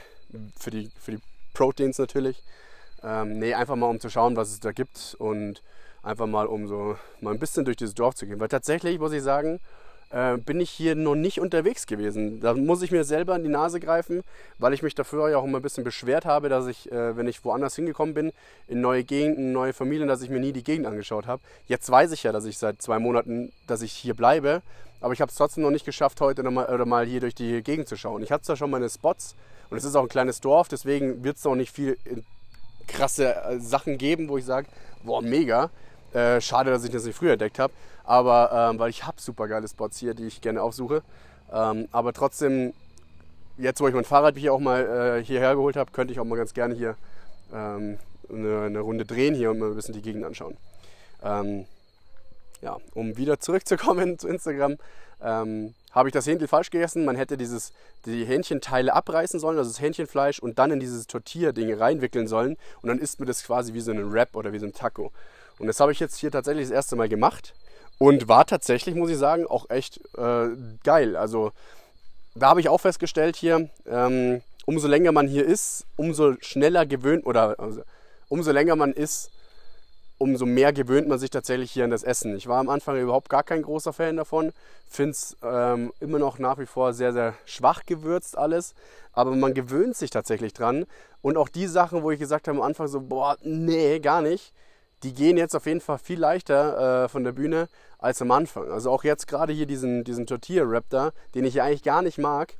[0.57, 1.19] für die, für die
[1.53, 2.41] Proteins natürlich.
[3.03, 5.61] Ähm, nee, einfach mal um zu schauen, was es da gibt und
[6.03, 8.39] einfach mal um so mal ein bisschen durch dieses Dorf zu gehen.
[8.39, 9.59] Weil tatsächlich muss ich sagen,
[10.13, 12.39] äh, bin ich hier noch nicht unterwegs gewesen.
[12.39, 14.23] Da muss ich mir selber in die Nase greifen,
[14.59, 17.27] weil ich mich dafür ja auch immer ein bisschen beschwert habe, dass ich, äh, wenn
[17.27, 18.31] ich woanders hingekommen bin,
[18.67, 21.41] in neue Gegenden, neue Familien, dass ich mir nie die Gegend angeschaut habe.
[21.67, 24.61] Jetzt weiß ich ja, dass ich seit zwei Monaten, dass ich hier bleibe,
[25.01, 27.61] aber ich habe es trotzdem noch nicht geschafft, heute mal, oder mal hier durch die
[27.63, 28.21] Gegend zu schauen.
[28.23, 29.35] Ich hatte zwar schon meine Spots
[29.69, 31.97] und es ist auch ein kleines Dorf, deswegen wird es noch nicht viel
[32.87, 34.67] krasse äh, Sachen geben, wo ich sage,
[35.03, 35.69] boah, mega.
[36.13, 37.73] Äh, schade, dass ich das nicht früher entdeckt habe.
[38.03, 41.01] Aber ähm, weil ich habe super geile Spots hier, die ich gerne aufsuche.
[41.51, 42.73] Ähm, aber trotzdem,
[43.57, 46.25] jetzt wo ich mein Fahrrad hier auch mal äh, hierher geholt habe, könnte ich auch
[46.25, 46.95] mal ganz gerne hier
[47.53, 47.97] ähm,
[48.29, 50.57] eine, eine, Runde drehen hier und mal ein bisschen die Gegend anschauen.
[51.23, 51.65] Ähm,
[52.61, 54.77] ja, um wieder zurückzukommen zu Instagram,
[55.21, 57.05] ähm, habe ich das Hähnchen falsch gegessen.
[57.05, 57.71] Man hätte dieses,
[58.05, 62.57] die Hähnchenteile abreißen sollen, also das Hähnchenfleisch, und dann in dieses Tortilla-Ding reinwickeln sollen.
[62.81, 65.11] Und dann isst man das quasi wie so ein Wrap oder wie so ein Taco.
[65.59, 67.53] Und das habe ich jetzt hier tatsächlich das erste Mal gemacht.
[67.99, 70.49] Und war tatsächlich, muss ich sagen, auch echt äh,
[70.83, 71.15] geil.
[71.15, 71.51] Also
[72.35, 77.25] da habe ich auch festgestellt hier, ähm, umso länger man hier ist, umso schneller gewöhnt
[77.25, 77.83] oder also,
[78.29, 79.29] umso länger man ist,
[80.23, 82.35] umso mehr gewöhnt man sich tatsächlich hier an das Essen.
[82.35, 84.53] Ich war am Anfang überhaupt gar kein großer Fan davon.
[84.87, 88.73] Finde es ähm, immer noch nach wie vor sehr, sehr schwach gewürzt alles.
[89.11, 90.85] Aber man gewöhnt sich tatsächlich dran.
[91.21, 94.53] Und auch die Sachen, wo ich gesagt habe am Anfang so, boah, nee, gar nicht,
[95.03, 97.67] die gehen jetzt auf jeden Fall viel leichter äh, von der Bühne
[97.99, 98.71] als am Anfang.
[98.71, 102.17] Also auch jetzt gerade hier diesen, diesen Tortilla-Rap da, den ich ja eigentlich gar nicht
[102.17, 102.55] mag,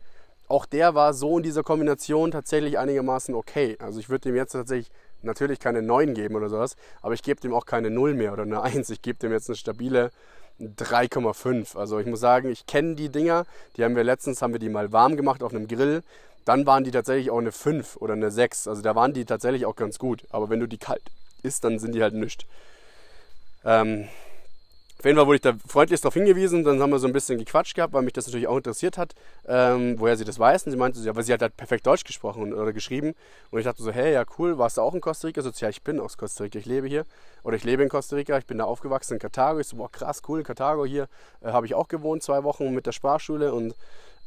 [0.49, 3.77] auch der war so in dieser Kombination tatsächlich einigermaßen okay.
[3.79, 4.91] Also ich würde dem jetzt tatsächlich
[5.23, 8.43] natürlich keine 9 geben oder sowas, aber ich gebe dem auch keine 0 mehr oder
[8.43, 8.89] eine 1.
[8.89, 10.11] Ich gebe dem jetzt eine stabile
[10.59, 11.77] 3,5.
[11.77, 13.45] Also ich muss sagen, ich kenne die Dinger.
[13.75, 16.03] Die haben wir letztens, haben wir die mal warm gemacht auf einem Grill.
[16.45, 18.67] Dann waren die tatsächlich auch eine 5 oder eine 6.
[18.67, 20.25] Also da waren die tatsächlich auch ganz gut.
[20.29, 21.03] Aber wenn du die kalt
[21.41, 22.45] isst, dann sind die halt nichts.
[23.65, 24.07] Ähm,
[25.03, 27.37] auf jeden Fall wurde ich da freundlichst darauf hingewiesen, dann haben wir so ein bisschen
[27.37, 29.13] gequatscht gehabt, weil mich das natürlich auch interessiert hat,
[29.45, 30.65] ähm, woher sie das weiß.
[30.65, 33.13] Und sie meinte, weil sie hat halt perfekt Deutsch gesprochen oder geschrieben.
[33.51, 35.41] Und ich dachte so, hey, ja cool, warst du auch in Costa Rica?
[35.41, 37.03] So, ja, ich bin aus Costa Rica, ich lebe hier.
[37.43, 39.59] Oder ich lebe in Costa Rica, ich bin da aufgewachsen in Karthago.
[39.59, 41.09] Ich so, boah, krass, cool, Karthago hier
[41.41, 43.53] äh, habe ich auch gewohnt, zwei Wochen mit der Sprachschule.
[43.53, 43.75] Und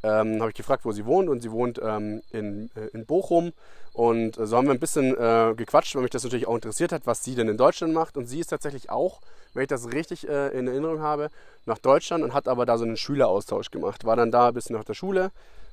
[0.06, 1.28] ähm, habe ich gefragt, wo sie wohnt.
[1.28, 3.52] Und sie wohnt ähm, in, äh, in Bochum.
[3.92, 6.92] Und äh, so haben wir ein bisschen äh, gequatscht, weil mich das natürlich auch interessiert
[6.92, 8.16] hat, was sie denn in Deutschland macht.
[8.16, 9.20] Und sie ist tatsächlich auch
[9.56, 11.30] wenn ich das richtig äh, in Erinnerung habe,
[11.64, 14.04] nach Deutschland und hat aber da so einen Schüleraustausch gemacht.
[14.04, 15.32] War dann da bis nach der Schule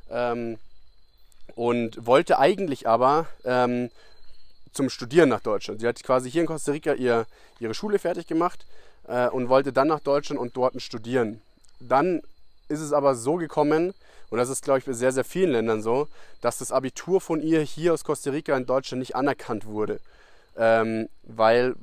[0.09, 0.57] ähm,
[1.55, 3.91] und wollte eigentlich aber ähm,
[4.71, 5.81] zum Studieren nach Deutschland.
[5.81, 7.25] Sie hat quasi hier in Costa Rica ihr,
[7.59, 8.65] ihre Schule fertig gemacht
[9.07, 11.41] äh, und wollte dann nach Deutschland und dort studieren.
[11.79, 12.21] Dann
[12.69, 13.93] ist es aber so gekommen,
[14.33, 16.07] und das ist, glaube ich, bei sehr, sehr vielen Ländern so,
[16.41, 19.99] dass das Abitur von ihr hier aus Costa Rica in Deutschland nicht anerkannt wurde.
[20.57, 21.75] Ähm, weil,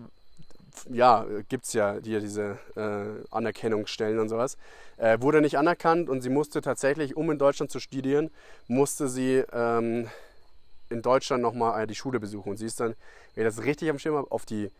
[0.88, 4.56] ja, gibt es ja hier diese äh, Anerkennungsstellen und sowas.
[4.96, 8.32] Äh, wurde nicht anerkannt und sie musste tatsächlich, um in Deutschland zu studieren,
[8.66, 10.08] musste sie ähm,
[10.88, 12.50] in Deutschland nochmal äh, die Schule besuchen.
[12.50, 12.96] Und sie ist dann,
[13.36, 14.72] wenn ich das richtig am Schirm habe, auf die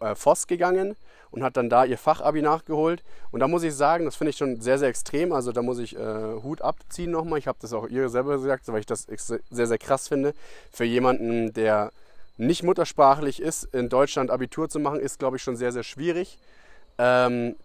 [0.00, 0.96] äh, Voss gegangen
[1.30, 3.02] und hat dann da ihr Fachabi nachgeholt.
[3.30, 5.32] Und da muss ich sagen, das finde ich schon sehr, sehr extrem.
[5.32, 7.38] Also da muss ich äh, Hut abziehen nochmal.
[7.38, 9.06] Ich habe das auch ihr selber gesagt, weil ich das
[9.50, 10.34] sehr, sehr krass finde.
[10.72, 11.92] Für jemanden, der
[12.36, 16.38] nicht muttersprachlich ist, in Deutschland Abitur zu machen, ist, glaube ich, schon sehr, sehr schwierig.
[16.96, 17.56] Ähm,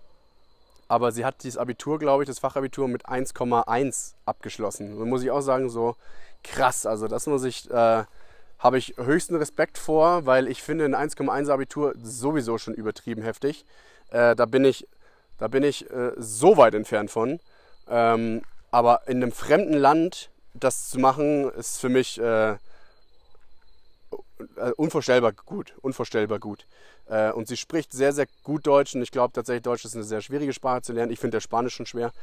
[0.87, 4.99] aber sie hat dieses Abitur, glaube ich, das Fachabitur mit 1,1 abgeschlossen.
[4.99, 5.95] Da muss ich auch sagen, so
[6.43, 6.85] krass.
[6.85, 8.03] Also das muss ich, äh,
[8.63, 13.65] habe ich höchsten Respekt vor, weil ich finde ein 1,1 Abitur sowieso schon übertrieben heftig.
[14.09, 14.87] Äh, da bin ich,
[15.37, 17.41] da bin ich äh, so weit entfernt von.
[17.89, 22.57] Ähm, aber in einem fremden Land das zu machen, ist für mich äh, äh,
[24.77, 25.73] unvorstellbar gut.
[25.81, 26.65] Unvorstellbar gut.
[27.07, 30.05] Äh, und sie spricht sehr, sehr gut Deutsch und ich glaube tatsächlich, Deutsch ist eine
[30.05, 31.11] sehr schwierige Sprache zu lernen.
[31.11, 32.13] Ich finde der Spanisch schon schwer.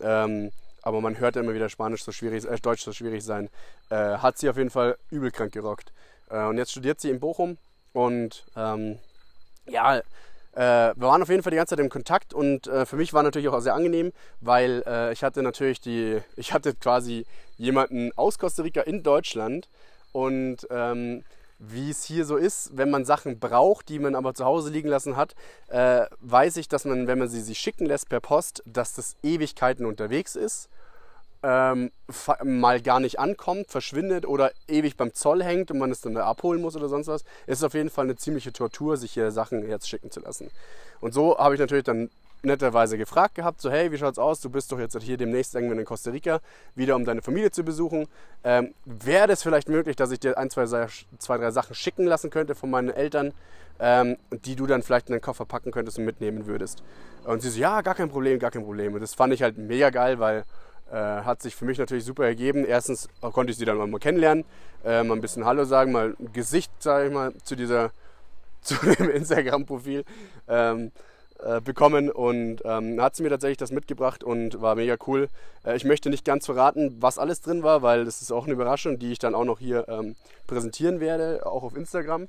[0.00, 0.52] Ähm,
[0.86, 3.50] aber man hört ja immer wieder Spanisch so schwierig, äh, Deutsch so schwierig sein.
[3.90, 5.92] Äh, hat sie auf jeden Fall übel krank gerockt.
[6.30, 7.58] Äh, und jetzt studiert sie in Bochum
[7.92, 9.00] und ähm,
[9.66, 10.02] ja, äh,
[10.54, 13.24] wir waren auf jeden Fall die ganze Zeit im Kontakt und äh, für mich war
[13.24, 18.38] natürlich auch sehr angenehm, weil äh, ich hatte natürlich die, ich hatte quasi jemanden aus
[18.38, 19.68] Costa Rica in Deutschland
[20.12, 21.24] und ähm,
[21.58, 24.88] wie es hier so ist, wenn man Sachen braucht, die man aber zu Hause liegen
[24.88, 25.34] lassen hat,
[25.68, 29.16] äh, weiß ich, dass man, wenn man sie sich schicken lässt per Post, dass das
[29.24, 30.68] Ewigkeiten unterwegs ist,
[31.46, 31.92] ähm,
[32.42, 36.60] mal gar nicht ankommt, verschwindet oder ewig beim Zoll hängt und man es dann abholen
[36.60, 37.24] muss oder sonst was.
[37.46, 40.50] Es ist auf jeden Fall eine ziemliche Tortur, sich hier Sachen jetzt schicken zu lassen.
[41.00, 42.10] Und so habe ich natürlich dann
[42.42, 44.40] netterweise gefragt gehabt, so hey, wie schaut's aus?
[44.40, 46.40] Du bist doch jetzt hier demnächst irgendwann in Costa Rica,
[46.74, 48.08] wieder um deine Familie zu besuchen.
[48.42, 52.30] Ähm, Wäre es vielleicht möglich, dass ich dir ein, zwei, zwei, drei Sachen schicken lassen
[52.30, 53.32] könnte von meinen Eltern,
[53.78, 56.82] ähm, die du dann vielleicht in den Koffer packen könntest und mitnehmen würdest?
[57.24, 58.94] Und sie so, ja, gar kein Problem, gar kein Problem.
[58.94, 60.44] Und das fand ich halt mega geil, weil
[60.94, 62.64] hat sich für mich natürlich super ergeben.
[62.64, 64.44] Erstens konnte ich sie dann mal kennenlernen,
[64.84, 67.90] äh, mal ein bisschen Hallo sagen, mal ein Gesicht, sage ich mal, zu dieser,
[68.60, 70.04] zu dem Instagram-Profil.
[70.48, 70.92] Ähm,
[71.38, 75.28] äh, bekommen und ähm, hat sie mir tatsächlich das mitgebracht und war mega cool.
[75.66, 78.54] Äh, ich möchte nicht ganz verraten, was alles drin war, weil das ist auch eine
[78.54, 82.28] Überraschung, die ich dann auch noch hier ähm, präsentieren werde, auch auf Instagram.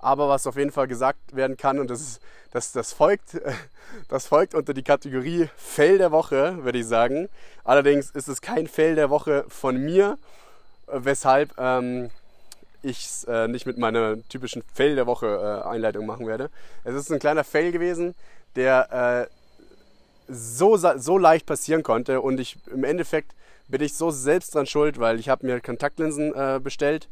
[0.00, 3.40] Aber was auf jeden Fall gesagt werden kann, und das, ist, das, das, folgt,
[4.08, 7.28] das folgt unter die Kategorie Fail der Woche, würde ich sagen.
[7.64, 10.16] Allerdings ist es kein Fail der Woche von mir,
[10.86, 12.10] weshalb ähm,
[12.82, 16.50] ich es äh, nicht mit meiner typischen Fail der Woche äh, Einleitung machen werde.
[16.84, 18.14] Es ist ein kleiner Fail gewesen,
[18.56, 19.34] der äh,
[20.28, 23.32] so, so leicht passieren konnte und ich im Endeffekt
[23.68, 27.08] bin ich so selbst dran schuld, weil ich habe mir Kontaktlinsen äh, bestellt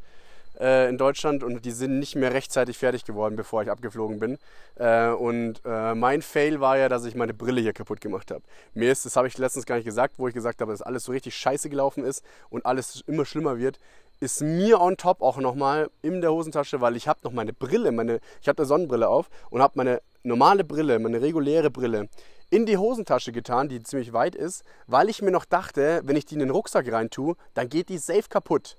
[0.59, 4.39] äh, in Deutschland und die sind nicht mehr rechtzeitig fertig geworden, bevor ich abgeflogen bin.
[4.77, 8.43] Äh, und mein Fail war ja, dass ich meine Brille hier kaputt gemacht habe.
[8.75, 11.05] Mir ist, das habe ich letztens gar nicht gesagt, wo ich gesagt habe, dass alles
[11.05, 13.79] so richtig scheiße gelaufen ist und alles immer schlimmer wird,
[14.21, 17.93] ist mir on top auch nochmal in der Hosentasche, weil ich habe noch meine Brille,
[17.93, 22.09] meine, ich habe eine Sonnenbrille auf und habe meine normale Brille, meine reguläre Brille
[22.51, 26.25] in die Hosentasche getan, die ziemlich weit ist, weil ich mir noch dachte, wenn ich
[26.25, 28.77] die in den Rucksack rein tue, dann geht die safe kaputt.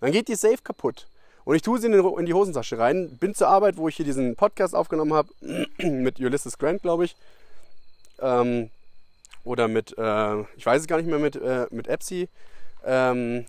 [0.00, 1.06] Dann geht die safe kaputt.
[1.44, 4.36] Und ich tue sie in die Hosentasche rein, bin zur Arbeit, wo ich hier diesen
[4.36, 5.28] Podcast aufgenommen habe,
[5.78, 7.16] mit Ulysses Grant, glaube ich.
[8.20, 8.70] Ähm,
[9.44, 12.28] oder mit, äh, ich weiß es gar nicht mehr, mit, äh, mit Epsi.
[12.84, 13.46] Ähm,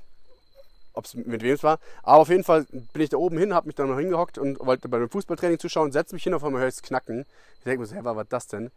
[0.93, 1.79] ob es mit wem es war.
[2.03, 4.59] Aber auf jeden Fall bin ich da oben hin, habe mich dann noch hingehockt und
[4.59, 7.25] wollte bei dem Fußballtraining zuschauen, setze mich hin, auf einmal höre ich es knacken.
[7.57, 8.71] Ich denke mir so, hä, was war das denn?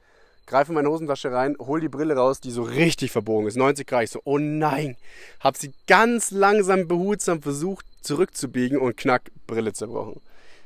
[0.47, 3.87] Greife in meine Hosentasche rein, hol die Brille raus, die so richtig verbogen ist, 90
[3.87, 4.05] Grad.
[4.05, 4.97] Ich so, oh nein.
[5.41, 10.21] Hab sie ganz langsam, behutsam versucht zurückzubiegen und knack, Brille zerbrochen.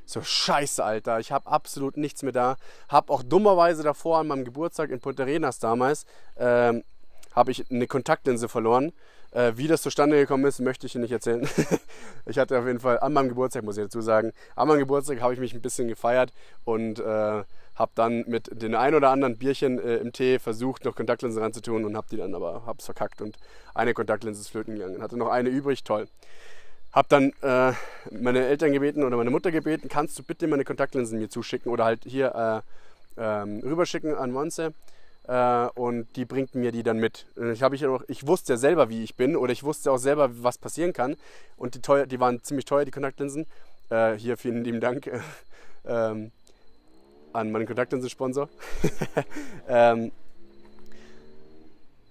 [0.04, 2.56] So, scheiße, Alter, ich habe absolut nichts mehr da.
[2.88, 6.06] Hab auch dummerweise davor an meinem Geburtstag in Punta Arenas damals,
[6.38, 6.82] ähm,
[7.34, 8.92] habe ich eine Kontaktlinse verloren
[9.32, 11.46] äh, wie das zustande gekommen ist, möchte ich Ihnen nicht erzählen.
[12.26, 15.20] ich hatte auf jeden Fall an meinem Geburtstag, muss ich dazu sagen, an meinem Geburtstag
[15.20, 16.32] habe ich mich ein bisschen gefeiert
[16.64, 17.42] und äh,
[17.78, 21.84] habe dann mit den ein oder anderen Bierchen äh, im Tee versucht, noch Kontaktlinsen ranzutun
[21.84, 23.36] und habe die dann aber hab's verkackt und
[23.74, 25.00] eine Kontaktlinse ist flöten gegangen.
[25.00, 26.08] Hatte noch eine übrig, toll.
[26.92, 27.72] Hab dann äh,
[28.10, 31.84] meine Eltern gebeten oder meine Mutter gebeten, kannst du bitte meine Kontaktlinsen mir zuschicken oder
[31.84, 32.64] halt hier
[33.18, 34.72] äh, ähm, rüberschicken an Monse
[35.74, 37.26] und die bringt mir die dann mit.
[37.52, 40.42] Ich, ich, auch, ich wusste ja selber, wie ich bin oder ich wusste auch selber,
[40.42, 41.16] was passieren kann
[41.58, 43.46] und die, teuer, die waren ziemlich teuer, die Kontaktlinsen.
[43.90, 45.20] Äh, hier vielen lieben Dank äh,
[45.86, 46.30] ähm,
[47.32, 48.48] an meinen Kontaktlinsen-Sponsor.
[49.68, 50.12] ähm,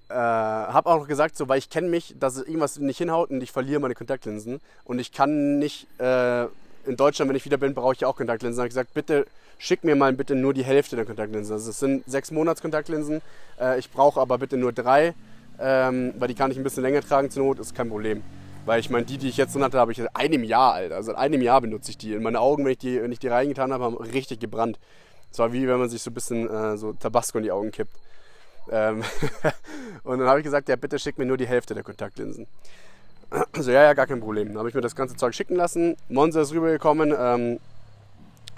[0.09, 3.51] äh, habe auch gesagt, so, weil ich kenne mich, dass irgendwas nicht hinhaut und ich
[3.51, 4.59] verliere meine Kontaktlinsen.
[4.83, 6.47] Und ich kann nicht, äh,
[6.87, 8.59] in Deutschland, wenn ich wieder bin, brauche ich auch Kontaktlinsen.
[8.59, 9.25] habe ich gesagt, bitte
[9.57, 11.53] schick mir mal bitte nur die Hälfte der Kontaktlinsen.
[11.53, 13.21] Also es sind sechs Monats Kontaktlinsen.
[13.59, 15.13] Äh, ich brauche aber bitte nur drei,
[15.59, 18.23] ähm, weil die kann ich ein bisschen länger tragen zur Not, ist kein Problem.
[18.65, 20.95] Weil ich meine, die, die ich jetzt drin hatte, habe ich seit einem Jahr, Alter.
[20.95, 22.13] Also seit einem Jahr benutze ich die.
[22.13, 24.77] In meine Augen, wenn ich die, wenn ich die reingetan habe, haben richtig gebrannt.
[25.31, 27.71] Es war wie wenn man sich so ein bisschen äh, so Tabasco in die Augen
[27.71, 27.95] kippt.
[28.69, 29.03] Ähm
[30.03, 32.47] und dann habe ich gesagt, ja, bitte schick mir nur die Hälfte der Kontaktlinsen.
[33.51, 34.49] Also ja, ja, gar kein Problem.
[34.49, 35.97] Dann habe ich mir das ganze Zeug schicken lassen.
[36.09, 37.13] Monza ist rübergekommen.
[37.17, 37.59] Ähm,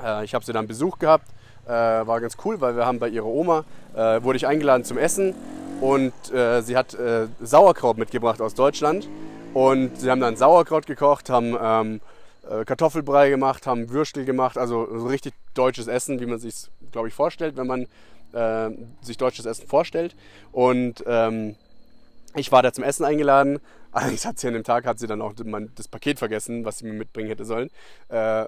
[0.04, 1.26] äh, ich habe sie dann Besuch gehabt.
[1.66, 3.64] Äh, war ganz cool, weil wir haben bei ihrer Oma,
[3.96, 5.36] äh, wurde ich eingeladen zum Essen
[5.82, 9.08] und äh, sie hat äh, Sauerkraut mitgebracht aus Deutschland.
[9.54, 12.02] Und sie haben dann Sauerkraut gekocht, haben ähm,
[12.50, 17.08] äh, Kartoffelbrei gemacht, haben Würstel gemacht, also so richtig deutsches Essen, wie man sich glaube
[17.08, 17.88] ich, vorstellt, wenn man
[19.02, 20.16] sich deutsches Essen vorstellt.
[20.52, 21.56] Und ähm,
[22.36, 23.60] ich war da zum Essen eingeladen.
[23.92, 25.34] Allerdings hat sie an dem Tag hat sie dann auch
[25.76, 27.70] das Paket vergessen, was sie mir mitbringen hätte sollen.
[28.10, 28.46] Äh,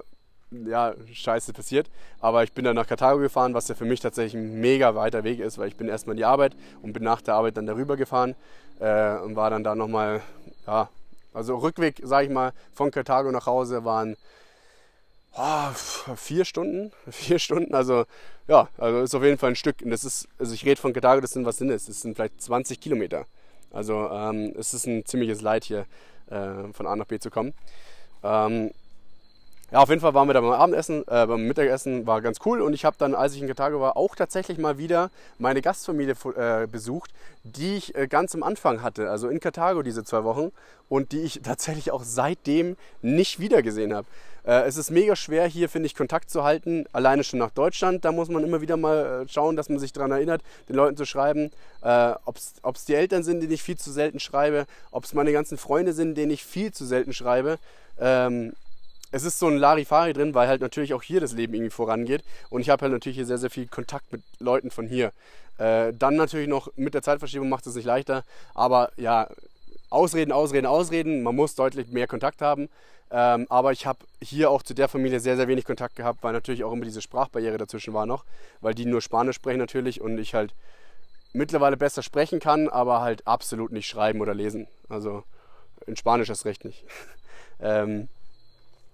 [0.52, 1.90] ja, scheiße passiert.
[2.20, 5.24] Aber ich bin dann nach Karthago gefahren, was ja für mich tatsächlich ein mega weiter
[5.24, 7.66] Weg ist, weil ich bin erstmal in die Arbeit und bin nach der Arbeit dann
[7.66, 8.36] darüber gefahren
[8.80, 10.22] äh, und war dann da nochmal,
[10.68, 10.90] ja,
[11.34, 14.18] also Rückweg, sag ich mal, von Karthago nach Hause waren
[15.38, 15.70] oh,
[16.16, 18.06] vier Stunden, vier Stunden, also
[18.48, 19.82] ja, also ist auf jeden Fall ein Stück.
[19.82, 21.86] Und das ist, also ich rede von Karthago, das sind was sind es?
[21.86, 23.26] Das sind vielleicht 20 Kilometer.
[23.72, 25.86] Also ähm, es ist ein ziemliches Leid hier
[26.30, 27.54] äh, von A nach B zu kommen.
[28.24, 28.72] Ähm,
[29.72, 32.60] ja, auf jeden Fall waren wir da beim Abendessen, äh, beim Mittagessen, war ganz cool.
[32.62, 36.16] Und ich habe dann, als ich in Karthago war, auch tatsächlich mal wieder meine Gastfamilie
[36.36, 37.12] äh, besucht,
[37.46, 40.52] die ich äh, ganz am Anfang hatte, also in Karthago diese zwei Wochen
[40.90, 44.08] und die ich tatsächlich auch seitdem nicht wiedergesehen habe.
[44.46, 48.06] Äh, es ist mega schwer, hier, finde ich, Kontakt zu halten, alleine schon nach Deutschland.
[48.06, 50.98] Da muss man immer wieder mal äh, schauen, dass man sich daran erinnert, den Leuten
[50.98, 51.52] zu schreiben.
[51.82, 55.32] Äh, ob es die Eltern sind, denen ich viel zu selten schreibe, ob es meine
[55.32, 57.60] ganzen Freunde sind, denen ich viel zu selten schreibe.
[58.00, 58.54] Ähm,
[59.12, 62.24] es ist so ein Larifari drin, weil halt natürlich auch hier das Leben irgendwie vorangeht.
[62.50, 65.12] Und ich habe halt natürlich hier sehr, sehr viel Kontakt mit Leuten von hier.
[65.58, 68.24] Äh, dann natürlich noch mit der Zeitverschiebung macht es nicht leichter.
[68.54, 69.28] Aber ja,
[69.92, 71.22] Ausreden, Ausreden, Ausreden.
[71.22, 72.70] Man muss deutlich mehr Kontakt haben.
[73.12, 76.32] Ähm, aber ich habe hier auch zu der Familie sehr, sehr wenig Kontakt gehabt, weil
[76.32, 78.24] natürlich auch immer diese Sprachbarriere dazwischen war noch,
[78.62, 80.56] weil die nur Spanisch sprechen natürlich und ich halt
[81.34, 84.68] mittlerweile besser sprechen kann, aber halt absolut nicht schreiben oder lesen.
[84.88, 85.24] Also
[85.86, 86.86] in Spanisch erst recht nicht.
[87.60, 88.08] ähm,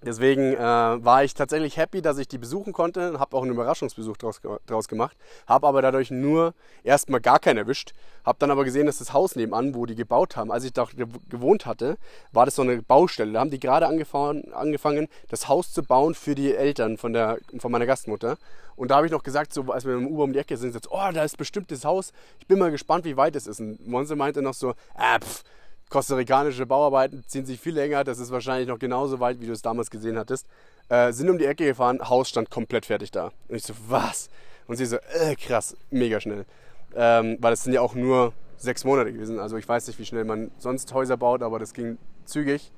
[0.07, 4.15] Deswegen äh, war ich tatsächlich happy, dass ich die besuchen konnte, habe auch einen Überraschungsbesuch
[4.15, 5.17] draus, draus gemacht,
[5.47, 6.53] habe aber dadurch nur
[6.85, 7.91] erstmal gar keinen erwischt,
[8.23, 10.87] habe dann aber gesehen, dass das Haus nebenan, wo die gebaut haben, als ich da
[11.27, 11.97] gewohnt hatte,
[12.31, 13.33] war das so eine Baustelle.
[13.33, 17.39] Da haben die gerade angefangen, angefangen, das Haus zu bauen für die Eltern von, der,
[17.59, 18.37] von meiner Gastmutter.
[18.77, 20.73] Und da habe ich noch gesagt, so, als wir dem Uber um die Ecke sind,
[20.73, 22.13] jetzt, oh, da ist bestimmt das Haus.
[22.39, 23.59] Ich bin mal gespannt, wie weit es ist.
[23.59, 25.43] Und Monse meinte noch so, äh, pff,
[25.89, 29.61] Kostarikanische Bauarbeiten ziehen sich viel länger, das ist wahrscheinlich noch genauso weit, wie du es
[29.61, 30.45] damals gesehen hattest.
[30.89, 33.31] Äh, sind um die Ecke gefahren, Haus stand komplett fertig da.
[33.47, 34.29] Und ich so, was?
[34.67, 36.45] Und sie so, äh, krass, mega schnell.
[36.93, 39.39] Ähm, weil es sind ja auch nur sechs Monate gewesen.
[39.39, 42.71] Also ich weiß nicht, wie schnell man sonst Häuser baut, aber das ging zügig,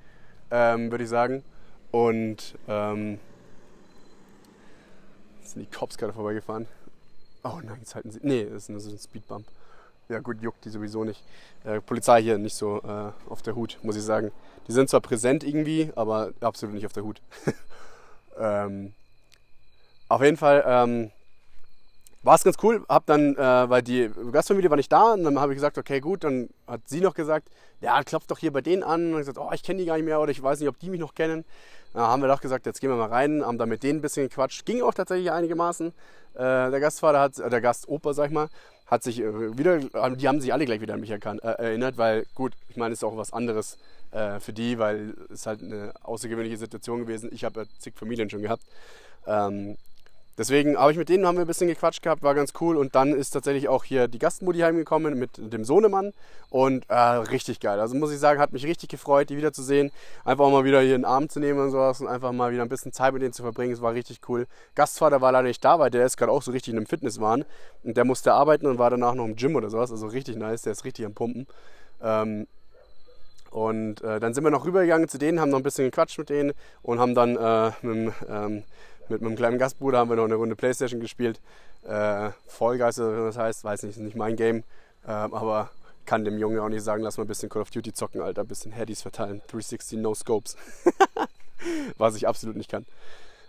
[0.51, 1.43] ähm, würde ich sagen.
[1.91, 3.19] Und ähm,
[5.41, 6.67] sind die Cops gerade vorbeigefahren.
[7.43, 8.19] Oh nein, jetzt halten sie.
[8.21, 9.45] Nee, das ist nur so ein Speedbump
[10.09, 11.23] ja gut, juckt die sowieso nicht.
[11.63, 14.31] Äh, Polizei hier nicht so äh, auf der Hut, muss ich sagen.
[14.67, 17.21] Die sind zwar präsent irgendwie, aber absolut nicht auf der Hut.
[18.39, 18.93] ähm,
[20.07, 21.11] auf jeden Fall ähm,
[22.23, 22.83] war es ganz cool.
[22.89, 25.99] Hab dann, äh, weil die Gastfamilie war nicht da, und dann habe ich gesagt, okay,
[25.99, 26.23] gut.
[26.23, 29.13] Dann hat sie noch gesagt, ja, klopft doch hier bei denen an.
[29.13, 30.79] Und ich gesagt, oh, ich kenne die gar nicht mehr oder ich weiß nicht, ob
[30.79, 31.45] die mich noch kennen.
[31.93, 34.01] Dann haben wir doch gesagt, jetzt gehen wir mal rein, haben da mit denen ein
[34.01, 34.65] bisschen gequatscht.
[34.65, 35.87] Ging auch tatsächlich einigermaßen.
[36.33, 38.49] Äh, der Gastvater hat, äh, der Gastoper, sag ich mal,
[38.89, 39.79] hat sich äh, wieder,
[40.15, 42.93] die haben sich alle gleich wieder an mich erkannt, äh, erinnert, weil gut, ich meine,
[42.93, 43.77] es ist auch was anderes
[44.11, 47.29] äh, für die, weil es halt eine außergewöhnliche Situation gewesen.
[47.31, 48.63] Ich habe ja zig Familien schon gehabt.
[49.27, 49.77] Ähm,
[50.39, 52.77] Deswegen habe ich mit denen haben wir ein bisschen gequatscht gehabt, war ganz cool.
[52.77, 56.13] Und dann ist tatsächlich auch hier die Gastmutti heimgekommen mit dem Sohnemann.
[56.49, 57.77] Und äh, richtig geil.
[57.77, 59.91] Also muss ich sagen, hat mich richtig gefreut, die wiederzusehen.
[60.23, 62.53] Einfach auch mal wieder hier in den Arm zu nehmen und sowas und einfach mal
[62.53, 63.73] wieder ein bisschen Zeit mit denen zu verbringen.
[63.73, 64.47] Es war richtig cool.
[64.75, 67.43] Gastvater war leider nicht da, weil der ist gerade auch so richtig in einem Fitnesswahn.
[67.83, 69.91] Und der musste arbeiten und war danach noch im Gym oder sowas.
[69.91, 71.47] Also richtig nice, der ist richtig am Pumpen.
[72.01, 72.47] Ähm,
[73.51, 76.29] und äh, dann sind wir noch rübergegangen zu denen, haben noch ein bisschen gequatscht mit
[76.29, 78.63] denen und haben dann äh, mit dem ähm,
[79.09, 81.39] mit meinem kleinen Gastbruder haben wir noch eine Runde Playstation gespielt.
[81.83, 84.63] Äh, Fall wie das heißt, weiß nicht, ist nicht mein Game.
[85.05, 85.69] Äh, aber
[86.05, 88.41] kann dem Junge auch nicht sagen, lass mal ein bisschen Call of Duty zocken, Alter.
[88.41, 89.41] Ein bisschen Headies verteilen.
[89.47, 90.57] 360 No Scopes.
[91.97, 92.85] was ich absolut nicht kann.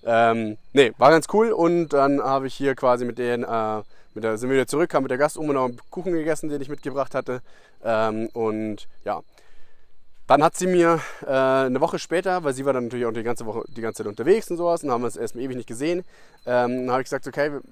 [0.04, 3.82] Ähm, nee, war ganz cool und dann habe ich hier quasi mit denen, äh,
[4.14, 6.60] mit der, sind wir wieder zurück, haben mit der Gastumme noch einen Kuchen gegessen, den
[6.62, 7.42] ich mitgebracht hatte.
[7.84, 9.20] Ähm, und ja,
[10.30, 13.24] dann hat sie mir äh, eine Woche später, weil sie war dann natürlich auch die
[13.24, 16.04] ganze Woche, die ganze Zeit unterwegs und sowas und haben uns erstmal ewig nicht gesehen,
[16.46, 17.62] ähm, dann habe ich gesagt, okay, wir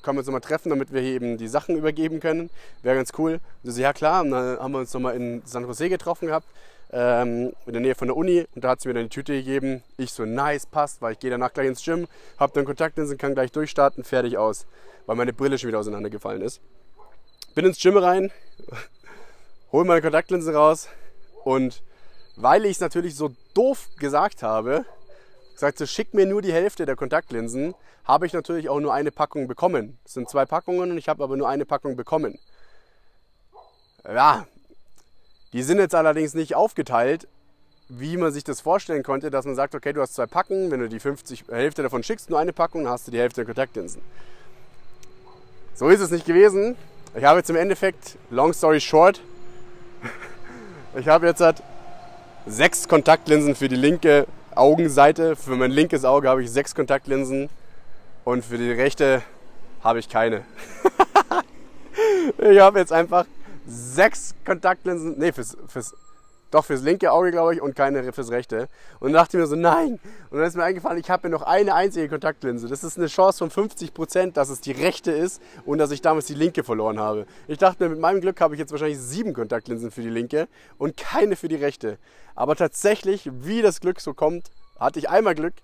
[0.00, 2.50] können wir uns nochmal treffen, damit wir hier eben die Sachen übergeben können.
[2.82, 3.40] Wäre ganz cool.
[3.64, 6.46] Und sie, ja klar, und dann haben wir uns nochmal in San Jose getroffen gehabt
[6.92, 9.32] ähm, in der Nähe von der Uni und da hat sie mir dann die Tüte
[9.32, 9.82] gegeben.
[9.96, 12.06] Ich so, nice, passt, weil ich gehe danach gleich ins Gym,
[12.38, 14.66] habe dann Kontaktlinsen, kann gleich durchstarten, fertig aus,
[15.06, 16.60] weil meine Brille schon wieder auseinandergefallen ist.
[17.56, 18.30] Bin ins Gym rein,
[19.72, 20.88] hole meine Kontaktlinsen raus
[21.42, 21.82] und
[22.36, 24.84] weil ich es natürlich so doof gesagt habe,
[25.54, 29.10] gesagt so, schick mir nur die Hälfte der Kontaktlinsen, habe ich natürlich auch nur eine
[29.10, 29.98] Packung bekommen.
[30.04, 32.38] Es sind zwei Packungen und ich habe aber nur eine Packung bekommen.
[34.04, 34.46] Ja,
[35.52, 37.28] die sind jetzt allerdings nicht aufgeteilt,
[37.88, 40.80] wie man sich das vorstellen konnte, dass man sagt, okay, du hast zwei Packungen, wenn
[40.80, 43.46] du die 50 Hälfte davon schickst, nur eine Packung, dann hast du die Hälfte der
[43.46, 44.02] Kontaktlinsen.
[45.74, 46.76] So ist es nicht gewesen.
[47.14, 49.20] Ich habe jetzt im Endeffekt, long story short,
[50.96, 51.62] ich habe jetzt halt
[52.46, 55.36] sechs Kontaktlinsen für die linke Augenseite.
[55.36, 57.48] Für mein linkes Auge habe ich sechs Kontaktlinsen
[58.24, 59.22] und für die rechte
[59.82, 60.44] habe ich keine.
[62.38, 63.26] ich habe jetzt einfach
[63.66, 65.94] sechs Kontaktlinsen, nee, fürs, fürs,
[66.54, 68.68] doch fürs linke Auge, glaube ich, und keine fürs rechte.
[69.00, 69.98] Und dann dachte ich mir so, nein.
[70.30, 72.68] Und dann ist mir eingefallen, ich habe noch eine einzige Kontaktlinse.
[72.68, 76.00] Das ist eine Chance von 50 Prozent, dass es die rechte ist und dass ich
[76.00, 77.26] damals die linke verloren habe.
[77.48, 80.48] Ich dachte mir, mit meinem Glück habe ich jetzt wahrscheinlich sieben Kontaktlinsen für die linke
[80.78, 81.98] und keine für die rechte.
[82.34, 85.54] Aber tatsächlich, wie das Glück so kommt, hatte ich einmal Glück,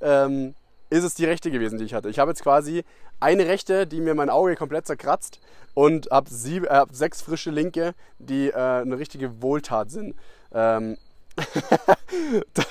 [0.00, 0.54] ähm,
[0.92, 2.10] ist es die rechte gewesen, die ich hatte.
[2.10, 2.84] Ich habe jetzt quasi
[3.18, 5.40] eine rechte, die mir mein Auge komplett zerkratzt
[5.74, 10.14] und habe äh, sechs frische linke, die äh, eine richtige Wohltat sind.
[10.52, 10.98] Ähm,
[12.52, 12.62] da,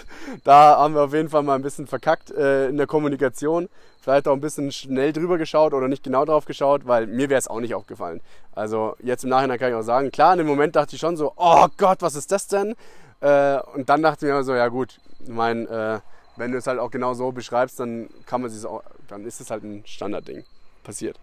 [0.43, 3.69] da, haben wir auf jeden Fall mal ein bisschen verkackt äh, in der Kommunikation.
[3.99, 7.39] Vielleicht auch ein bisschen schnell drüber geschaut oder nicht genau drauf geschaut, weil mir wäre
[7.39, 8.21] es auch nicht aufgefallen.
[8.53, 11.17] Also jetzt im Nachhinein kann ich auch sagen, klar, in dem Moment dachte ich schon
[11.17, 12.75] so, oh Gott, was ist das denn?
[13.19, 15.99] Äh, und dann dachte ich mir so, ja gut, mein, äh,
[16.41, 19.39] wenn du es halt auch genau so beschreibst, dann kann man sich auch, dann ist
[19.39, 20.43] es halt ein Standardding
[20.84, 21.19] passiert.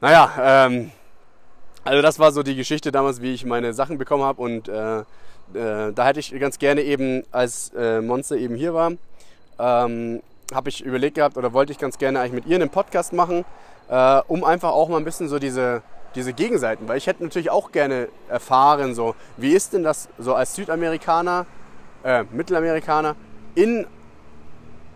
[0.00, 0.92] Naja, ähm,
[1.82, 5.00] also das war so die Geschichte damals, wie ich meine Sachen bekommen habe und äh,
[5.00, 5.04] äh,
[5.92, 8.92] da hätte ich ganz gerne eben, als äh, Monster eben hier war,
[9.58, 10.22] ähm,
[10.54, 13.44] habe ich überlegt gehabt oder wollte ich ganz gerne eigentlich mit ihr einen Podcast machen,
[13.88, 15.82] äh, um einfach auch mal ein bisschen so diese,
[16.14, 20.34] diese Gegenseiten, weil ich hätte natürlich auch gerne erfahren, so wie ist denn das so
[20.34, 21.46] als Südamerikaner,
[22.04, 23.16] äh, Mittelamerikaner
[23.56, 23.86] in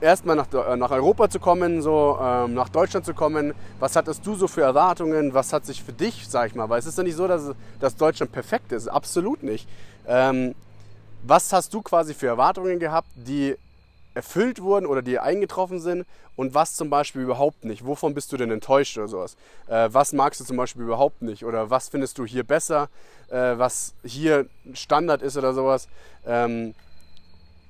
[0.00, 3.54] erstmal nach, äh, nach Europa zu kommen, so ähm, nach Deutschland zu kommen.
[3.78, 5.34] Was hattest du so für Erwartungen?
[5.34, 7.52] Was hat sich für dich, sag ich mal, weil es ist ja nicht so, dass,
[7.80, 9.68] dass Deutschland perfekt ist, absolut nicht.
[10.06, 10.54] Ähm,
[11.22, 13.56] was hast du quasi für Erwartungen gehabt, die
[14.14, 16.06] erfüllt wurden oder die eingetroffen sind
[16.36, 17.86] und was zum Beispiel überhaupt nicht?
[17.86, 19.36] Wovon bist du denn enttäuscht oder sowas?
[19.66, 22.88] Äh, was magst du zum Beispiel überhaupt nicht oder was findest du hier besser,
[23.28, 25.88] äh, was hier Standard ist oder sowas?
[26.26, 26.74] Ähm,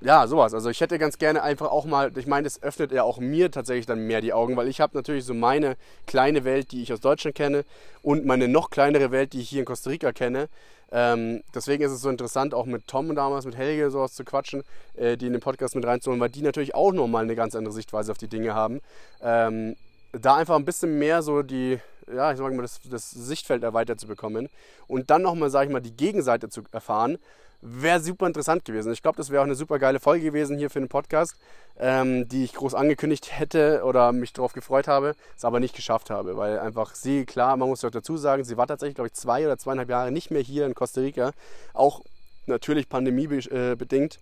[0.01, 0.55] ja, sowas.
[0.55, 3.51] Also ich hätte ganz gerne einfach auch mal, ich meine, das öffnet ja auch mir
[3.51, 6.93] tatsächlich dann mehr die Augen, weil ich habe natürlich so meine kleine Welt, die ich
[6.93, 7.65] aus Deutschland kenne
[8.03, 10.49] und meine noch kleinere Welt, die ich hier in Costa Rica kenne.
[10.91, 14.63] Ähm, deswegen ist es so interessant, auch mit Tom damals, mit Helge sowas zu quatschen,
[14.97, 17.75] äh, die in den Podcast mit reinzuholen, weil die natürlich auch nochmal eine ganz andere
[17.75, 18.81] Sichtweise auf die Dinge haben.
[19.21, 19.77] Ähm,
[20.13, 21.79] da einfach ein bisschen mehr so die,
[22.11, 24.49] ja, ich sag mal, das, das Sichtfeld erweitert zu bekommen
[24.87, 27.19] und dann nochmal, sag ich mal, die Gegenseite zu erfahren
[27.61, 28.93] Wäre super interessant gewesen.
[28.93, 31.35] Ich glaube, das wäre auch eine super geile Folge gewesen hier für den Podcast,
[31.77, 36.09] ähm, die ich groß angekündigt hätte oder mich darauf gefreut habe, es aber nicht geschafft
[36.09, 39.09] habe, weil einfach sie, klar, man muss ja auch dazu sagen, sie war tatsächlich, glaube
[39.09, 41.33] ich, zwei oder zweieinhalb Jahre nicht mehr hier in Costa Rica.
[41.75, 42.03] Auch
[42.47, 44.19] natürlich pandemiebedingt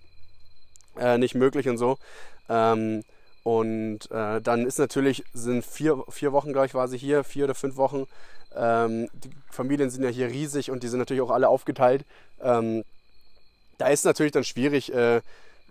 [0.99, 1.99] äh, äh, nicht möglich und so.
[2.49, 3.05] Ähm,
[3.43, 7.45] und äh, dann ist natürlich, sind vier, vier Wochen, glaube ich, war sie hier, vier
[7.45, 8.07] oder fünf Wochen.
[8.57, 12.05] Ähm, die Familien sind ja hier riesig und die sind natürlich auch alle aufgeteilt.
[12.41, 12.83] Ähm,
[13.79, 15.21] da ist natürlich dann schwierig, äh,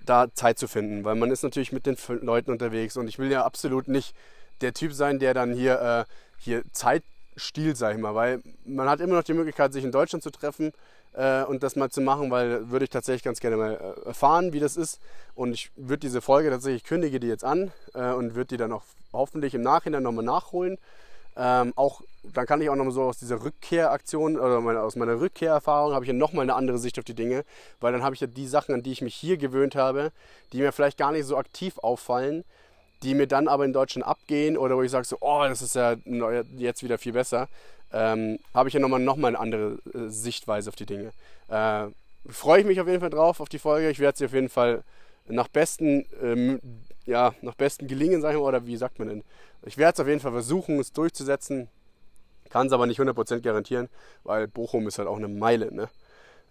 [0.06, 3.32] da Zeit zu finden, weil man ist natürlich mit den Leuten unterwegs und ich will
[3.32, 4.16] ja absolut nicht
[4.62, 7.04] der Typ sein, der dann hier, äh, hier Zeit
[7.36, 10.30] stiehlt, sag ich mal, weil man hat immer noch die Möglichkeit, sich in Deutschland zu
[10.30, 10.72] treffen
[11.14, 14.54] äh, und das mal zu machen, weil würde ich tatsächlich ganz gerne mal äh, erfahren,
[14.54, 15.00] wie das ist.
[15.34, 18.72] Und ich würde diese Folge tatsächlich, kündige die jetzt an äh, und würde die dann
[18.72, 20.78] auch hoffentlich im Nachhinein nochmal nachholen
[21.38, 25.20] ähm, auch, dann kann ich auch noch so aus dieser Rückkehraktion oder meine, aus meiner
[25.20, 27.44] Rückkehrerfahrung habe ich ja nochmal eine andere Sicht auf die Dinge,
[27.80, 30.12] weil dann habe ich ja die Sachen, an die ich mich hier gewöhnt habe,
[30.54, 32.44] die mir vielleicht gar nicht so aktiv auffallen,
[33.04, 35.76] die mir dann aber in Deutschland abgehen oder wo ich sage so, oh, das ist
[35.76, 35.96] ja
[36.58, 37.50] jetzt wieder viel besser,
[37.92, 41.12] ähm, habe ich ja nochmal noch mal eine andere äh, Sichtweise auf die Dinge.
[41.50, 41.88] Äh,
[42.28, 43.90] Freue ich mich auf jeden Fall drauf, auf die Folge.
[43.90, 44.84] Ich werde sie auf jeden Fall
[45.28, 46.60] nach besten, ähm,
[47.06, 49.24] ja, nach besten Gelingen, sag ich mal, oder wie sagt man denn?
[49.66, 51.70] Ich werde es auf jeden Fall versuchen, es durchzusetzen.
[52.50, 53.90] Kann es aber nicht 100% garantieren,
[54.24, 55.74] weil Bochum ist halt auch eine Meile.
[55.74, 55.90] Ne?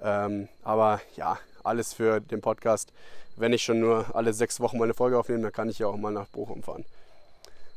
[0.02, 2.92] Ähm, aber ja, alles für den Podcast.
[3.36, 5.86] Wenn ich schon nur alle sechs Wochen mal eine Folge aufnehme, dann kann ich ja
[5.86, 6.84] auch mal nach Bochum fahren.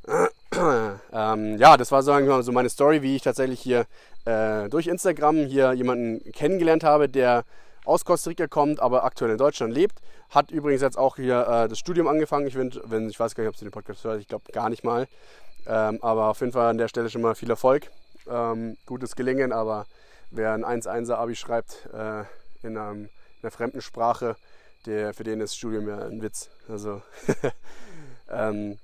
[1.14, 3.86] ähm, ja, das war so, so meine Story, wie ich tatsächlich hier
[4.26, 7.44] äh, durch Instagram hier jemanden kennengelernt habe, der
[7.88, 10.00] aus Costa Rica kommt, aber aktuell in Deutschland lebt.
[10.30, 12.48] Hat übrigens jetzt auch hier äh, das Studium angefangen.
[12.48, 14.70] Ich, find, wenn, ich weiß gar nicht, ob Sie den Podcast hört, ich glaube gar
[14.70, 15.08] nicht mal.
[15.66, 17.90] Ähm, aber auf jeden Fall an der Stelle schon mal viel Erfolg.
[18.30, 19.86] Ähm, gutes Gelingen, aber
[20.32, 22.24] wer ein 1-1er Abi schreibt äh,
[22.66, 23.10] in, einem, in,
[23.42, 24.36] einer fremden Sprache,
[24.86, 26.50] der, für den ist Studium ja ein Witz.
[26.68, 27.02] Also,
[28.30, 28.78] ähm,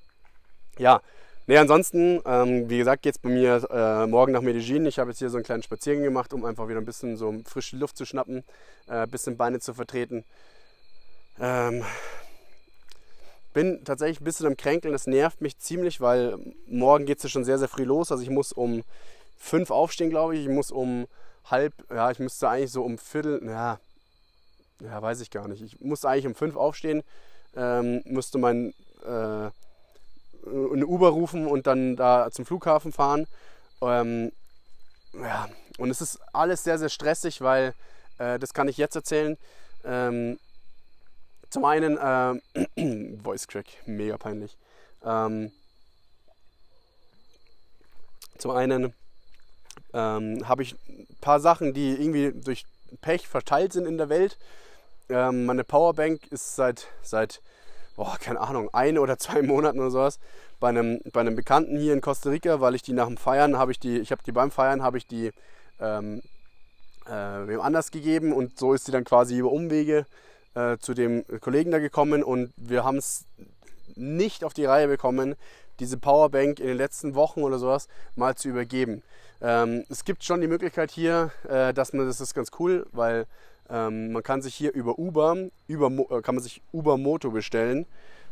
[0.78, 1.02] ja.
[1.46, 4.86] Nee, ansonsten, ähm, wie gesagt, geht es bei mir äh, morgen nach Medellin.
[4.86, 7.34] Ich habe jetzt hier so einen kleinen Spaziergang gemacht, um einfach wieder ein bisschen so
[7.46, 8.46] frische Luft zu schnappen,
[8.88, 10.24] äh, ein bisschen Beine zu vertreten.
[11.42, 11.84] Ähm,
[13.54, 17.30] bin tatsächlich ein bisschen am Kränkeln, das nervt mich ziemlich, weil morgen geht es ja
[17.30, 18.10] schon sehr, sehr früh los.
[18.10, 18.84] Also ich muss um
[19.38, 20.44] fünf aufstehen, glaube ich.
[20.44, 21.08] Ich muss um
[21.52, 23.82] halb, ja, ich müsste eigentlich so um Viertel, ja,
[24.80, 25.62] ja, weiß ich gar nicht.
[25.62, 27.04] Ich muss eigentlich um fünf aufstehen,
[27.54, 28.74] ähm, müsste mein
[29.06, 29.50] äh,
[30.46, 33.28] eine Uber rufen und dann da zum Flughafen fahren.
[33.82, 34.32] Ähm,
[35.14, 37.74] ja, und es ist alles sehr, sehr stressig, weil,
[38.18, 39.38] äh, das kann ich jetzt erzählen,
[39.84, 40.40] ähm,
[41.50, 44.58] zum einen, äh, Voice Crack, mega peinlich.
[45.04, 45.52] Ähm,
[48.38, 48.94] zum einen
[49.94, 52.66] ähm, habe ich ein paar Sachen, die irgendwie durch
[53.02, 54.38] Pech verteilt sind in der Welt.
[55.10, 57.42] Ähm, meine Powerbank ist seit, seit
[57.96, 60.20] boah, keine Ahnung, ein oder zwei Monaten oder sowas
[60.60, 63.58] bei einem, bei einem Bekannten hier in Costa Rica, weil ich die nach dem Feiern
[63.58, 65.32] habe ich die, ich habe die beim Feiern habe ich die
[65.80, 66.22] ähm,
[67.06, 70.06] äh, wem anders gegeben und so ist sie dann quasi über Umwege
[70.56, 73.26] äh, zu dem Kollegen da gekommen und wir haben es
[73.96, 75.36] nicht auf die Reihe bekommen,
[75.80, 79.04] diese Powerbank in den letzten Wochen oder sowas mal zu übergeben.
[79.42, 83.26] Ähm, es gibt schon die Möglichkeit hier, äh, dass man, das ist ganz cool, weil
[83.74, 85.36] ähm, man kann sich hier über Uber,
[85.68, 87.88] über, äh, kann man sich Uber Moto bestellen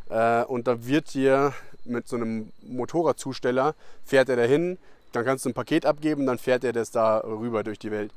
[0.09, 3.73] äh, und da wird dir mit so einem Motorradzusteller,
[4.05, 4.77] fährt er dahin,
[5.13, 8.13] dann kannst du ein Paket abgeben, dann fährt er das da rüber durch die Welt.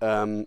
[0.00, 0.46] Ähm,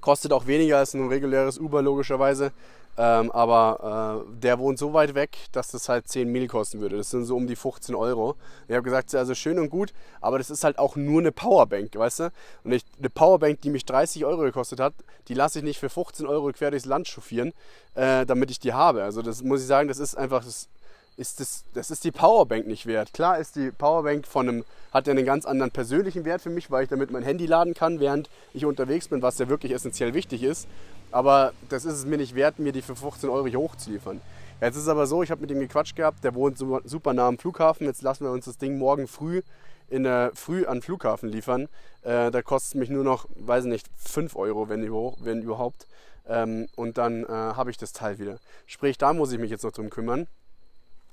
[0.00, 2.52] kostet auch weniger als ein reguläres Uber logischerweise,
[2.98, 6.96] ähm, aber äh, der wohnt so weit weg, dass das halt 10 Mil kosten würde.
[6.96, 8.36] Das sind so um die 15 Euro.
[8.68, 11.94] Ich habe gesagt, also schön und gut, aber das ist halt auch nur eine Powerbank,
[11.94, 12.32] weißt du?
[12.64, 14.94] Und ich, eine Powerbank, die mich 30 Euro gekostet hat,
[15.28, 17.52] die lasse ich nicht für 15 Euro quer durchs Land chauffieren,
[17.94, 19.02] äh, damit ich die habe.
[19.02, 20.68] Also das muss ich sagen, das ist einfach, das
[21.16, 23.12] ist das, das ist die Powerbank nicht wert.
[23.12, 26.70] Klar ist die Powerbank von einem, hat ja einen ganz anderen persönlichen Wert für mich,
[26.70, 30.14] weil ich damit mein Handy laden kann, während ich unterwegs bin, was ja wirklich essentiell
[30.14, 30.66] wichtig ist.
[31.12, 34.20] Aber das ist es mir nicht wert, mir die für 15 Euro hier hochzuliefern.
[34.60, 37.28] Jetzt ist es aber so, ich habe mit ihm gequatscht gehabt, der wohnt super nah
[37.28, 37.86] am Flughafen.
[37.86, 39.42] Jetzt lassen wir uns das Ding morgen früh
[39.90, 41.68] in der Früh an den Flughafen liefern.
[42.02, 45.86] Äh, da kostet es mich nur noch, weiß nicht, 5 Euro, wenn, wenn überhaupt.
[46.28, 48.38] Ähm, und dann äh, habe ich das Teil wieder.
[48.66, 50.26] Sprich, da muss ich mich jetzt noch drum kümmern.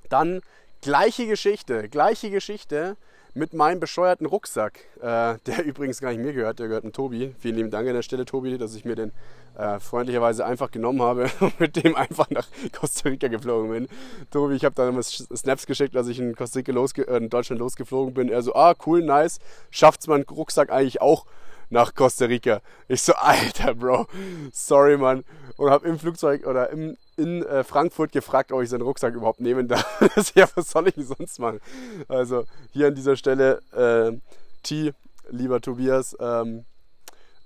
[0.08, 0.42] Dann
[0.82, 2.96] gleiche Geschichte, gleiche Geschichte
[3.34, 7.36] mit meinem bescheuerten Rucksack, äh, der übrigens gar nicht mir gehört, der gehört dem Tobi.
[7.40, 9.12] Vielen lieben Dank an der Stelle, Tobi, dass ich mir den
[9.60, 13.88] äh, freundlicherweise einfach genommen habe und mit dem einfach nach Costa Rica geflogen bin.
[14.32, 17.30] Tobi, ich habe da damals Snaps geschickt, als ich in Costa Rica losge äh, in
[17.30, 18.30] Deutschland losgeflogen bin.
[18.30, 19.40] Er so, ah, cool, nice.
[19.70, 21.26] Schafft's mein Rucksack eigentlich auch
[21.70, 22.62] nach Costa Rica?
[22.88, 24.08] Ich so, Alter, Bro,
[24.54, 25.26] sorry, Mann.
[25.58, 29.42] Und habe im Flugzeug oder im, in äh, Frankfurt gefragt, ob ich seinen Rucksack überhaupt
[29.42, 30.32] nehmen darf.
[30.36, 31.60] ja, was soll ich sonst machen?
[32.08, 34.18] Also hier an dieser Stelle, äh,
[34.64, 34.94] T,
[35.30, 36.64] lieber Tobias, ähm,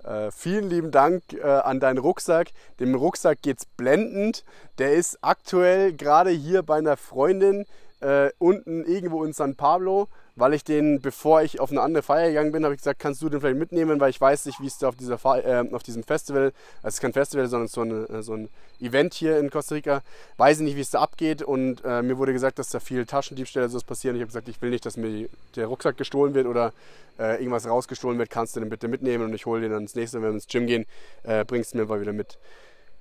[0.04, 2.48] äh, vielen lieben Dank äh, an deinen Rucksack.
[2.80, 4.44] Dem Rucksack geht's blendend.
[4.78, 7.64] Der ist aktuell gerade hier bei einer Freundin
[8.00, 12.28] äh, unten irgendwo in San Pablo weil ich den, bevor ich auf eine andere Feier
[12.28, 14.66] gegangen bin, habe ich gesagt, kannst du den vielleicht mitnehmen, weil ich weiß nicht, wie
[14.66, 17.80] es da auf, dieser äh, auf diesem Festival, also es ist kein Festival, sondern so,
[17.82, 18.48] eine, äh, so ein
[18.80, 20.02] Event hier in Costa Rica,
[20.36, 23.06] weiß ich nicht, wie es da abgeht und äh, mir wurde gesagt, dass da viel
[23.06, 24.16] Taschendiebstähle so passieren.
[24.16, 26.72] Ich habe gesagt, ich will nicht, dass mir der Rucksack gestohlen wird oder
[27.18, 29.94] äh, irgendwas rausgestohlen wird, kannst du den bitte mitnehmen und ich hole den dann ins
[29.94, 30.84] nächste, wenn wir ins Gym gehen,
[31.22, 32.38] äh, bringst du mir mal wieder mit.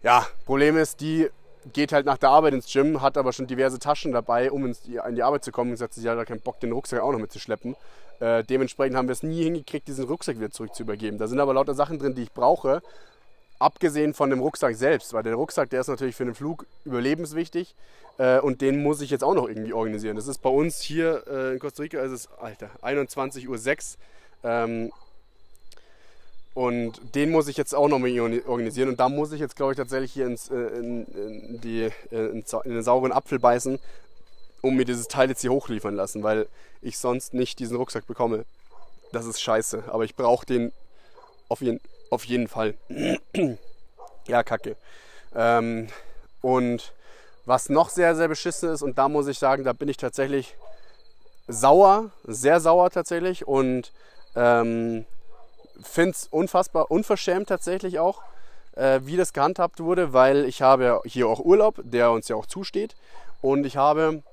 [0.04, 1.30] Ja, Problem ist, die
[1.72, 4.82] geht halt nach der Arbeit ins Gym, hat aber schon diverse Taschen dabei, um ins,
[4.86, 7.12] in die Arbeit zu kommen und sagt, sie hat da keinen Bock, den Rucksack auch
[7.12, 7.76] noch mitzuschleppen.
[8.20, 11.18] Äh, dementsprechend haben wir es nie hingekriegt, diesen Rucksack wieder zurück zu übergeben.
[11.18, 12.82] Da sind aber lauter Sachen drin, die ich brauche,
[13.60, 17.76] abgesehen von dem Rucksack selbst, weil der Rucksack, der ist natürlich für den Flug überlebenswichtig
[18.18, 20.16] äh, und den muss ich jetzt auch noch irgendwie organisieren.
[20.16, 24.50] Das ist bei uns hier äh, in Costa Rica, ist es, Alter, 21.06 Uhr.
[24.50, 24.92] Ähm,
[26.54, 28.90] und den muss ich jetzt auch nochmal organisieren.
[28.90, 32.30] Und da muss ich jetzt, glaube ich, tatsächlich hier ins, äh, in, in, die, äh,
[32.30, 33.80] in, den sauren Apfel beißen,
[34.62, 36.48] um mir dieses Teil jetzt hier hochliefern lassen, weil
[36.82, 38.46] ich sonst nicht diesen Rucksack bekomme.
[39.12, 39.86] Das ist scheiße.
[39.88, 40.72] Aber ich brauche den
[41.50, 41.80] auf jeden,
[42.12, 42.76] auf jeden Fall.
[44.28, 44.76] ja, kacke.
[45.36, 45.88] Ähm,
[46.42, 46.94] und
[47.46, 50.56] was noch sehr, sehr beschissen ist, und da muss ich sagen, da bin ich tatsächlich
[51.48, 53.48] sauer, sehr sauer tatsächlich.
[53.48, 53.92] Und
[54.36, 55.06] ähm,
[55.84, 58.22] finde es unfassbar unverschämt tatsächlich auch,
[58.76, 62.46] äh, wie das gehandhabt wurde, weil ich habe hier auch Urlaub, der uns ja auch
[62.46, 62.96] zusteht.
[63.42, 64.24] Und ich habe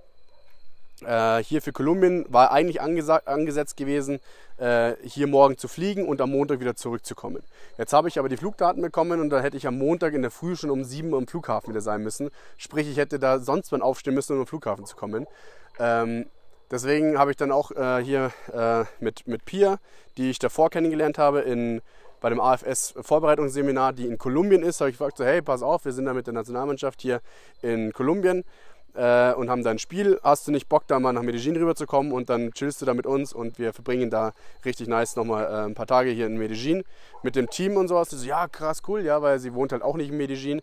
[1.04, 4.20] äh, hier für Kolumbien, war eigentlich angesetzt gewesen,
[4.58, 7.42] äh, hier morgen zu fliegen und am Montag wieder zurückzukommen.
[7.78, 10.30] Jetzt habe ich aber die Flugdaten bekommen und da hätte ich am Montag in der
[10.30, 12.30] Früh schon um 7 Uhr am Flughafen wieder sein müssen.
[12.56, 15.26] Sprich, ich hätte da sonst wann aufstehen müssen, um am Flughafen zu kommen.
[15.78, 16.26] Ähm,
[16.70, 19.78] Deswegen habe ich dann auch äh, hier äh, mit, mit Pia,
[20.16, 21.82] die ich davor kennengelernt habe, in,
[22.20, 25.92] bei dem AFS-Vorbereitungsseminar, die in Kolumbien ist, habe ich gefragt, so, hey, pass auf, wir
[25.92, 27.20] sind da mit der Nationalmannschaft hier
[27.62, 28.44] in Kolumbien
[28.94, 30.20] äh, und haben da ein Spiel.
[30.22, 33.06] Hast du nicht Bock, da mal nach Medellin rüberzukommen und dann chillst du da mit
[33.06, 34.32] uns und wir verbringen da
[34.64, 36.84] richtig nice nochmal äh, ein paar Tage hier in Medellin
[37.22, 38.10] mit dem Team und sowas.
[38.10, 40.62] So, ja, krass, cool, ja, weil sie wohnt halt auch nicht in Medellin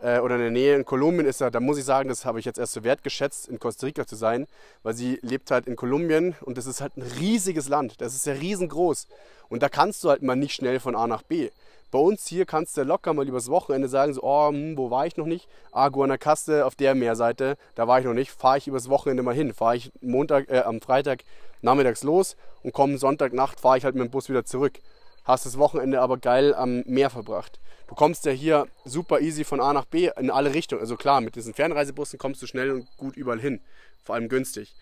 [0.00, 2.38] äh, oder in der Nähe in Kolumbien ist ja, da muss ich sagen, das habe
[2.38, 4.46] ich jetzt erst so wertgeschätzt, in Costa Rica zu sein,
[4.82, 8.26] weil sie lebt halt in Kolumbien und das ist halt ein riesiges Land, das ist
[8.26, 9.08] ja riesengroß
[9.48, 11.50] und da kannst du halt mal nicht schnell von A nach B.
[11.90, 15.06] Bei uns hier kannst du locker mal übers Wochenende sagen, so, oh, hm, wo war
[15.06, 15.48] ich noch nicht?
[15.72, 19.34] Ah, Guanacaste auf der Meerseite, da war ich noch nicht, fahre ich übers Wochenende mal
[19.34, 19.54] hin.
[19.54, 21.24] Fahre ich Montag, äh, am Freitag
[21.62, 24.80] nachmittags los und komme Sonntagnacht, fahre ich halt mit dem Bus wieder zurück.
[25.24, 27.58] Hast das Wochenende aber geil am Meer verbracht
[27.88, 30.80] du kommst ja hier super easy von A nach B in alle Richtungen.
[30.80, 33.60] Also klar, mit diesen Fernreisebussen kommst du schnell und gut überall hin.
[34.04, 34.74] Vor allem günstig.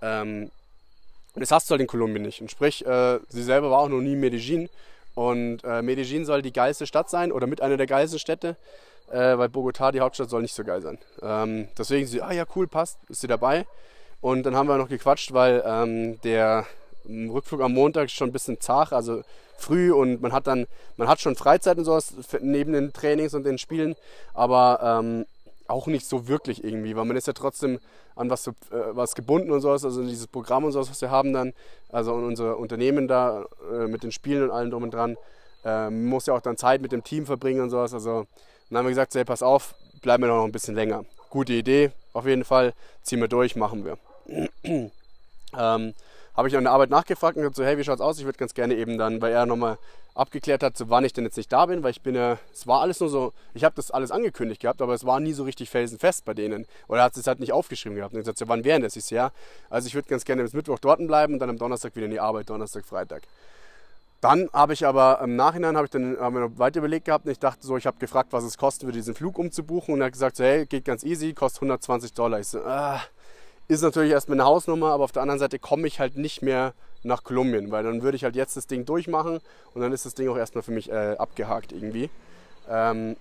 [0.00, 0.50] Ähm,
[1.34, 2.40] das hast du halt in Kolumbien nicht.
[2.40, 4.68] Und sprich, äh, sie selber war auch noch nie in Medellin.
[5.14, 8.56] Und äh, Medellin soll die geilste Stadt sein oder mit einer der geilsten Städte,
[9.10, 10.98] äh, weil Bogotá, die Hauptstadt, soll nicht so geil sein.
[11.20, 13.66] Ähm, deswegen sie, ah ja, cool, passt, ist sie dabei.
[14.20, 16.66] Und dann haben wir noch gequatscht, weil ähm, der
[17.06, 19.22] Rückflug am Montag schon ein bisschen zart, also
[19.58, 23.44] früh und man hat dann, man hat schon Freizeit und sowas neben den Trainings und
[23.44, 23.94] den Spielen,
[24.34, 25.26] aber ähm,
[25.68, 27.78] auch nicht so wirklich irgendwie, weil man ist ja trotzdem
[28.16, 31.32] an was, äh, was gebunden und sowas, also dieses Programm und sowas, was wir haben
[31.32, 31.52] dann,
[31.90, 35.16] also unser Unternehmen da äh, mit den Spielen und allem drum und dran,
[35.64, 38.26] äh, muss ja auch dann Zeit mit dem Team verbringen und sowas, also
[38.68, 41.04] dann haben wir gesagt, hey, pass auf, bleiben wir noch ein bisschen länger.
[41.30, 43.98] Gute Idee, auf jeden Fall, ziehen wir durch, machen wir.
[45.58, 45.94] ähm,
[46.34, 48.18] habe ich an der Arbeit nachgefragt und gesagt so, hey, wie schaut's aus?
[48.18, 49.78] Ich würde ganz gerne eben dann, weil er nochmal
[50.14, 52.66] abgeklärt hat, so wann ich denn jetzt nicht da bin, weil ich bin ja, es
[52.66, 55.44] war alles nur so, ich habe das alles angekündigt gehabt, aber es war nie so
[55.44, 56.66] richtig felsenfest bei denen.
[56.88, 58.14] Oder er hat es halt nicht aufgeschrieben gehabt.
[58.14, 58.96] Und ich gesagt, so, wann wären das?
[58.96, 59.30] Ich so, ja,
[59.70, 62.12] also ich würde ganz gerne bis Mittwoch dort bleiben und dann am Donnerstag wieder in
[62.12, 63.22] die Arbeit, Donnerstag, Freitag.
[64.22, 67.32] Dann habe ich aber im Nachhinein habe ich dann wir noch weiter überlegt gehabt und
[67.32, 70.06] ich dachte so, ich habe gefragt, was es kostet, für diesen Flug umzubuchen und er
[70.06, 72.38] hat gesagt, so, hey, geht ganz easy, kostet 120 Dollar.
[72.38, 73.00] Ich so, ah,
[73.68, 76.74] ist natürlich erstmal eine Hausnummer, aber auf der anderen Seite komme ich halt nicht mehr
[77.02, 79.40] nach Kolumbien, weil dann würde ich halt jetzt das Ding durchmachen
[79.74, 82.10] und dann ist das Ding auch erstmal für mich äh, abgehakt irgendwie.
[82.68, 83.16] Ähm,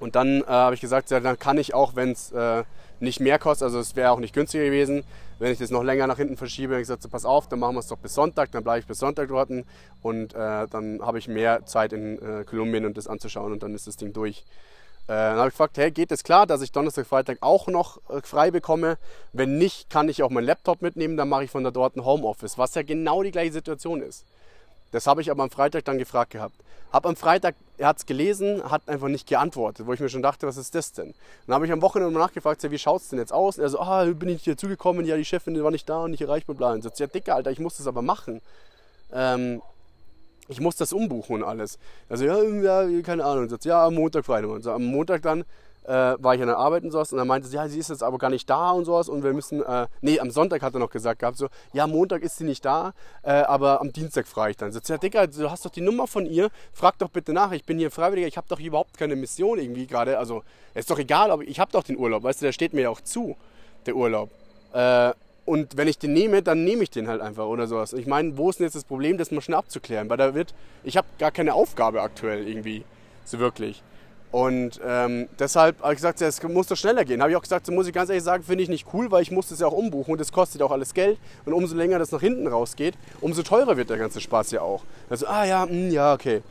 [0.00, 2.64] und dann äh, habe ich gesagt, ja, dann kann ich auch, wenn es äh,
[3.00, 5.04] nicht mehr kostet, also es wäre auch nicht günstiger gewesen,
[5.38, 7.58] wenn ich das noch länger nach hinten verschiebe, habe ich gesagt, so, pass auf, dann
[7.58, 9.50] machen wir es doch bis Sonntag, dann bleibe ich bis Sonntag dort
[10.02, 13.74] und äh, dann habe ich mehr Zeit in äh, Kolumbien und das anzuschauen und dann
[13.74, 14.44] ist das Ding durch.
[15.08, 17.98] Äh, dann habe ich gefragt, hey, geht es klar, dass ich Donnerstag, Freitag auch noch
[18.10, 18.98] äh, frei bekomme?
[19.32, 22.04] Wenn nicht, kann ich auch meinen Laptop mitnehmen, dann mache ich von da dort ein
[22.04, 24.26] Homeoffice, was ja genau die gleiche Situation ist.
[24.92, 26.54] Das habe ich aber am Freitag dann gefragt gehabt.
[26.92, 30.22] Hab am Freitag, er hat es gelesen, hat einfach nicht geantwortet, wo ich mir schon
[30.22, 31.14] dachte, was ist das denn?
[31.46, 33.56] Dann habe ich am Wochenende mal nachgefragt, wie schaut es denn jetzt aus?
[33.56, 36.10] Und er so, ah, bin ich hier zugekommen, ja, die Chefin war nicht da und
[36.10, 36.54] nicht erreichbar.
[36.56, 36.72] Bla.
[36.72, 38.40] Und so, ja, Dicker, Alter, ich muss das aber machen.
[39.12, 39.62] Ähm,
[40.48, 41.78] ich muss das umbuchen und alles.
[42.08, 43.48] Also ja, ja keine Ahnung.
[43.48, 44.50] Sagt, ja, am Montag, Freitag.
[44.50, 45.44] Und so, am Montag dann
[45.88, 47.88] äh, war ich an der Arbeit und sowas und dann meinte sie, ja, sie ist
[47.88, 50.74] jetzt aber gar nicht da und sowas und wir müssen, äh, nee, am Sonntag hat
[50.74, 52.92] er noch gesagt gehabt, so, ja, Montag ist sie nicht da,
[53.22, 54.70] äh, aber am Dienstag frage ich dann.
[54.70, 57.64] Sagt, ja, Dicker, du hast doch die Nummer von ihr, frag doch bitte nach, ich
[57.64, 60.42] bin hier Freiwilliger, ich habe doch überhaupt keine Mission irgendwie gerade, also,
[60.74, 62.90] ist doch egal, aber ich habe doch den Urlaub, weißt du, der steht mir ja
[62.90, 63.36] auch zu,
[63.86, 64.30] der Urlaub.
[64.74, 65.12] Äh,
[65.48, 67.94] und wenn ich den nehme, dann nehme ich den halt einfach oder sowas.
[67.94, 70.10] Ich meine, wo ist denn jetzt das Problem, das mal schnell abzuklären?
[70.10, 70.52] Weil da wird,
[70.84, 72.84] ich habe gar keine Aufgabe aktuell irgendwie,
[73.24, 73.82] so wirklich.
[74.30, 77.22] Und ähm, deshalb habe ich gesagt, es muss doch schneller gehen.
[77.22, 79.22] Habe ich auch gesagt, so muss ich ganz ehrlich sagen, finde ich nicht cool, weil
[79.22, 81.18] ich muss das ja auch umbuchen und das kostet auch alles Geld.
[81.46, 84.82] Und umso länger das nach hinten rausgeht, umso teurer wird der ganze Spaß ja auch.
[85.08, 86.42] Also, ah ja, mh, hm, ja, okay.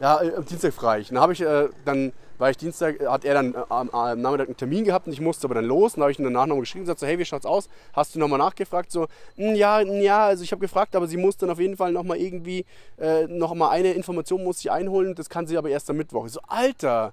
[0.00, 1.04] Ja, am Dienstag frei.
[1.08, 4.48] Dann habe ich äh, dann weil ich Dienstag, hat er dann äh, am, am Nachmittag
[4.48, 5.92] einen Termin gehabt und ich musste aber dann los.
[5.94, 7.68] Dann habe ich ihn danach nochmal geschrieben und gesagt, so, hey, wie schaut's aus?
[7.92, 8.90] Hast du nochmal nachgefragt?
[8.90, 11.76] So, "Mm, ja, mm, ja, also ich habe gefragt, aber sie muss dann auf jeden
[11.76, 12.64] Fall nochmal irgendwie,
[12.98, 16.26] äh, nochmal eine Information muss sie einholen, das kann sie aber erst am Mittwoch.
[16.26, 17.12] Ich so, Alter!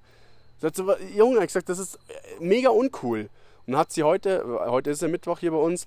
[0.61, 3.30] So, "Was- Junge, ich gesagt, das ist äh, mega uncool.
[3.65, 5.86] Und dann hat sie heute, äh, heute ist der Mittwoch hier bei uns,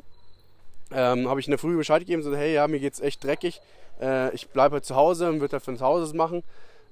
[0.92, 3.60] ähm, habe ich in der Früh Bescheid gegeben, so, hey, ja, mir geht's echt dreckig,
[4.02, 6.42] äh, ich bleibe heute zu Hause und würde halt von zu Hause machen.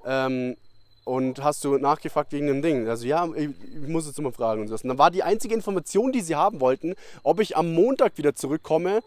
[0.06, 0.56] Ähm,
[1.08, 2.86] und hast du nachgefragt wegen dem Ding?
[2.86, 3.48] Also ja, ich,
[3.82, 4.74] ich muss jetzt mal fragen und so.
[4.74, 8.34] Und dann war die einzige Information, die sie haben wollten, ob ich am Montag wieder
[8.34, 9.00] zurückkomme.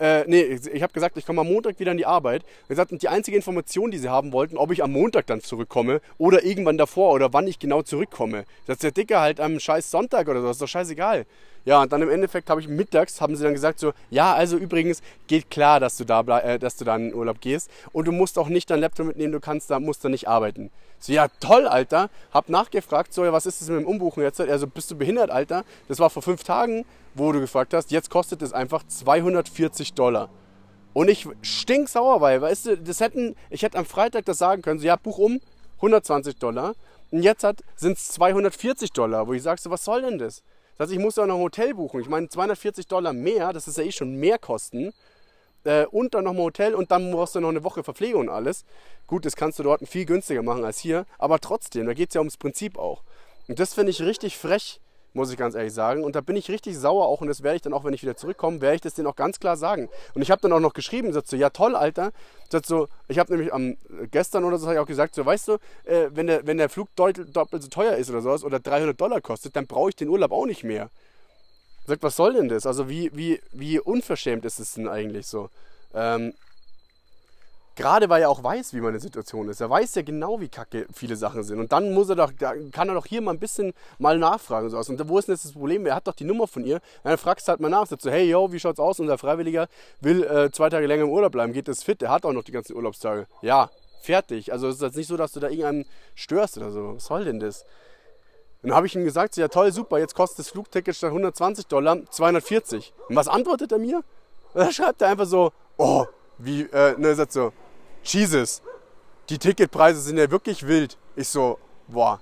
[0.00, 2.42] Äh, nee, ich, habe gesagt, ich komme am Montag wieder in die Arbeit.
[2.62, 5.42] Und gesagt, und die einzige Information, die sie haben wollten, ob ich am Montag dann
[5.42, 8.44] zurückkomme oder irgendwann davor oder wann ich genau zurückkomme.
[8.66, 11.26] Das ist der Dicker halt am scheiß Sonntag oder so, ist doch scheißegal.
[11.64, 14.56] Ja, und dann im Endeffekt habe ich mittags, haben sie dann gesagt so, ja, also
[14.56, 18.06] übrigens geht klar, dass du da, äh, dass du da in den Urlaub gehst und
[18.06, 20.70] du musst auch nicht deinen Laptop mitnehmen, du kannst da, musst da nicht arbeiten.
[20.98, 22.10] So, ja, toll, Alter.
[22.32, 24.40] Hab nachgefragt, so, ja, was ist das mit dem Umbuchen jetzt?
[24.40, 25.64] Also, bist du behindert, Alter?
[25.88, 26.84] Das war vor fünf Tagen,
[27.14, 30.28] wo du gefragt hast, jetzt kostet es einfach 240 Dollar.
[30.92, 34.78] Und ich stinksauer, weil, weißt du, das hätten, ich hätte am Freitag das sagen können,
[34.78, 35.40] so, ja, buch um,
[35.76, 36.74] 120 Dollar.
[37.10, 37.44] Und jetzt
[37.76, 40.42] sind es 240 Dollar, wo ich sage, so, was soll denn das?
[40.76, 42.00] Das heißt, ich muss ja noch ein Hotel buchen.
[42.00, 44.92] Ich meine, 240 Dollar mehr, das ist ja eh schon mehr Kosten.
[45.64, 48.64] Äh, und dann nochmal Hotel und dann brauchst du noch eine Woche Verpflegung und alles.
[49.06, 52.14] Gut, das kannst du dort viel günstiger machen als hier, aber trotzdem, da geht es
[52.14, 53.02] ja ums Prinzip auch.
[53.48, 54.80] Und das finde ich richtig frech,
[55.14, 56.04] muss ich ganz ehrlich sagen.
[56.04, 58.02] Und da bin ich richtig sauer auch und das werde ich dann auch, wenn ich
[58.02, 59.88] wieder zurückkomme, werde ich das denen auch ganz klar sagen.
[60.14, 62.12] Und ich habe dann auch noch geschrieben, sagt so, ja toll, Alter.
[62.50, 63.76] Sagt so, ich habe nämlich am
[64.10, 65.52] gestern oder so ich auch gesagt, so, weißt du,
[65.84, 69.00] äh, wenn, der, wenn der Flug doppelt, doppelt so teuer ist oder sowas oder 300
[69.00, 70.90] Dollar kostet, dann brauche ich den Urlaub auch nicht mehr.
[71.86, 72.66] Sagt, was soll denn das?
[72.66, 75.50] Also wie, wie, wie unverschämt ist es denn eigentlich so?
[75.94, 76.32] Ähm,
[77.74, 79.60] Gerade weil er auch weiß, wie meine Situation ist.
[79.60, 81.58] Er weiß ja genau, wie kacke viele Sachen sind.
[81.58, 84.66] Und dann muss er doch, kann er doch hier mal ein bisschen mal nachfragen.
[84.66, 84.88] Und, sowas.
[84.90, 85.86] und wo ist denn jetzt das Problem?
[85.86, 86.80] Er hat doch die Nummer von ihr.
[87.02, 87.86] Dann fragst du halt mal nach.
[87.86, 89.00] Sagst so, hey, yo, wie schaut's aus?
[89.00, 89.68] Unser Freiwilliger
[90.00, 91.54] will äh, zwei Tage länger im Urlaub bleiben.
[91.54, 92.02] Geht das fit?
[92.02, 93.26] Er hat auch noch die ganzen Urlaubstage.
[93.40, 93.70] Ja,
[94.02, 94.52] fertig.
[94.52, 96.96] Also es ist jetzt nicht so, dass du da irgendeinen störst oder so.
[96.96, 97.64] Was soll denn das?
[98.62, 101.66] Dann habe ich ihm gesagt, so, ja toll, super, jetzt kostet das Flugticket statt 120
[101.66, 102.92] Dollar 240.
[103.08, 104.04] Und was antwortet er mir?
[104.54, 106.04] Da schreibt er einfach so, oh,
[106.38, 107.52] wie, äh, ne, sagt so,
[108.04, 108.62] Jesus,
[109.28, 110.98] die Ticketpreise sind ja wirklich wild.
[111.16, 112.20] Ich so, boah,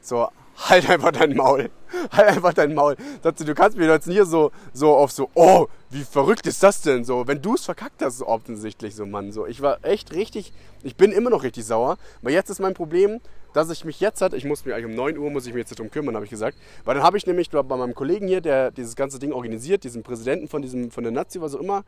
[0.00, 0.28] so,
[0.66, 1.70] halt einfach dein Maul.
[2.12, 2.96] Halt einfach dein Maul.
[3.22, 6.62] Sagt sie, du kannst mir jetzt nie so, so auf so, oh, wie verrückt ist
[6.62, 7.26] das denn so?
[7.26, 9.46] Wenn du es verkackt hast, so offensichtlich, so Mann, so.
[9.46, 10.52] Ich war echt richtig,
[10.82, 11.96] ich bin immer noch richtig sauer.
[12.20, 13.22] Weil jetzt ist mein Problem,
[13.54, 15.60] dass ich mich jetzt hat, ich muss mich eigentlich um 9 Uhr, muss ich mich
[15.60, 16.58] jetzt darum kümmern, habe ich gesagt.
[16.84, 20.02] Weil dann habe ich nämlich bei meinem Kollegen hier, der dieses ganze Ding organisiert, diesen
[20.02, 21.84] Präsidenten von diesem, von der Nazi, was auch immer,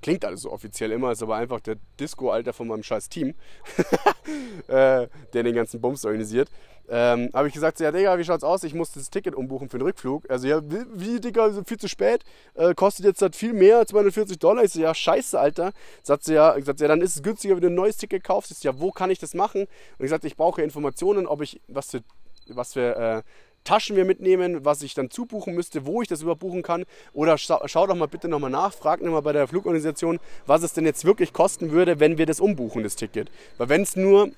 [0.00, 3.34] Klingt alles so offiziell immer, ist aber einfach der Disco-Alter von meinem scheiß Team,
[4.68, 6.48] äh, der den ganzen Bums organisiert.
[6.90, 8.64] Ähm, habe ich gesagt, ja Digga, wie schaut's aus?
[8.64, 10.30] Ich muss das Ticket umbuchen für den Rückflug.
[10.30, 12.24] Also ja, wie, Digga, viel zu spät?
[12.54, 14.64] Äh, kostet jetzt halt viel mehr, 240 Dollar.
[14.64, 15.72] Ich so, ja, scheiße, Alter.
[16.02, 18.24] Sagt sie ja, ich sag, ja, dann ist es günstiger, wenn du ein neues Ticket
[18.24, 18.52] kaufst.
[18.52, 19.66] Ich so, ja, wo kann ich das machen?
[19.98, 22.00] Und ich sagte, ich brauche Informationen, ob ich, was für,
[22.46, 23.22] was für äh,
[23.68, 26.86] Taschen wir mitnehmen, was ich dann zubuchen müsste, wo ich das überbuchen kann.
[27.12, 30.72] Oder schau, schau doch mal bitte nochmal nach, frag nochmal bei der Flugorganisation, was es
[30.72, 33.30] denn jetzt wirklich kosten würde, wenn wir das umbuchen, das Ticket.
[33.58, 34.30] Weil wenn es nur,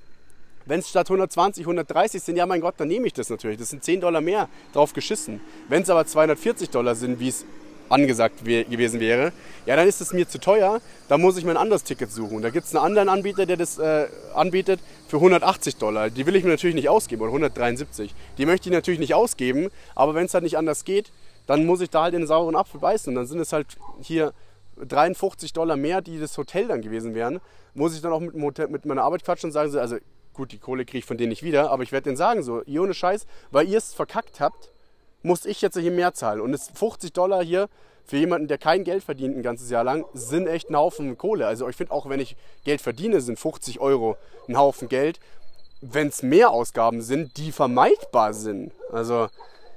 [0.66, 3.58] wenn es statt 120, 130 sind, ja mein Gott, dann nehme ich das natürlich.
[3.58, 5.40] Das sind 10 Dollar mehr drauf geschissen.
[5.68, 7.44] Wenn es aber 240 Dollar sind, wie es
[7.90, 9.32] angesagt gewesen wäre,
[9.66, 12.40] ja, dann ist es mir zu teuer, da muss ich mir ein anderes Ticket suchen.
[12.40, 16.08] Da gibt es einen anderen Anbieter, der das äh, anbietet für 180 Dollar.
[16.08, 18.14] Die will ich mir natürlich nicht ausgeben, oder 173.
[18.38, 21.10] Die möchte ich natürlich nicht ausgeben, aber wenn es halt nicht anders geht,
[21.46, 23.10] dann muss ich da halt in den sauren Apfel beißen.
[23.10, 23.66] Und dann sind es halt
[24.00, 24.32] hier
[24.80, 27.40] 53 Dollar mehr, die das Hotel dann gewesen wären.
[27.74, 29.96] Muss ich dann auch mit, Hotel, mit meiner Arbeit quatschen und sagen, so, also
[30.32, 32.62] gut, die Kohle kriege ich von denen nicht wieder, aber ich werde denen sagen, so,
[32.62, 34.70] ihr ohne Scheiß, weil ihr es verkackt habt,
[35.22, 36.40] muss ich jetzt hier mehr zahlen.
[36.40, 37.68] Und es 50 Dollar hier
[38.04, 41.46] für jemanden, der kein Geld verdient ein ganzes Jahr lang, sind echt ein Haufen Kohle.
[41.46, 44.16] Also ich finde auch, wenn ich Geld verdiene, sind 50 Euro
[44.48, 45.20] ein Haufen Geld.
[45.80, 48.72] Wenn es mehr Ausgaben sind, die vermeidbar sind.
[48.90, 49.28] Also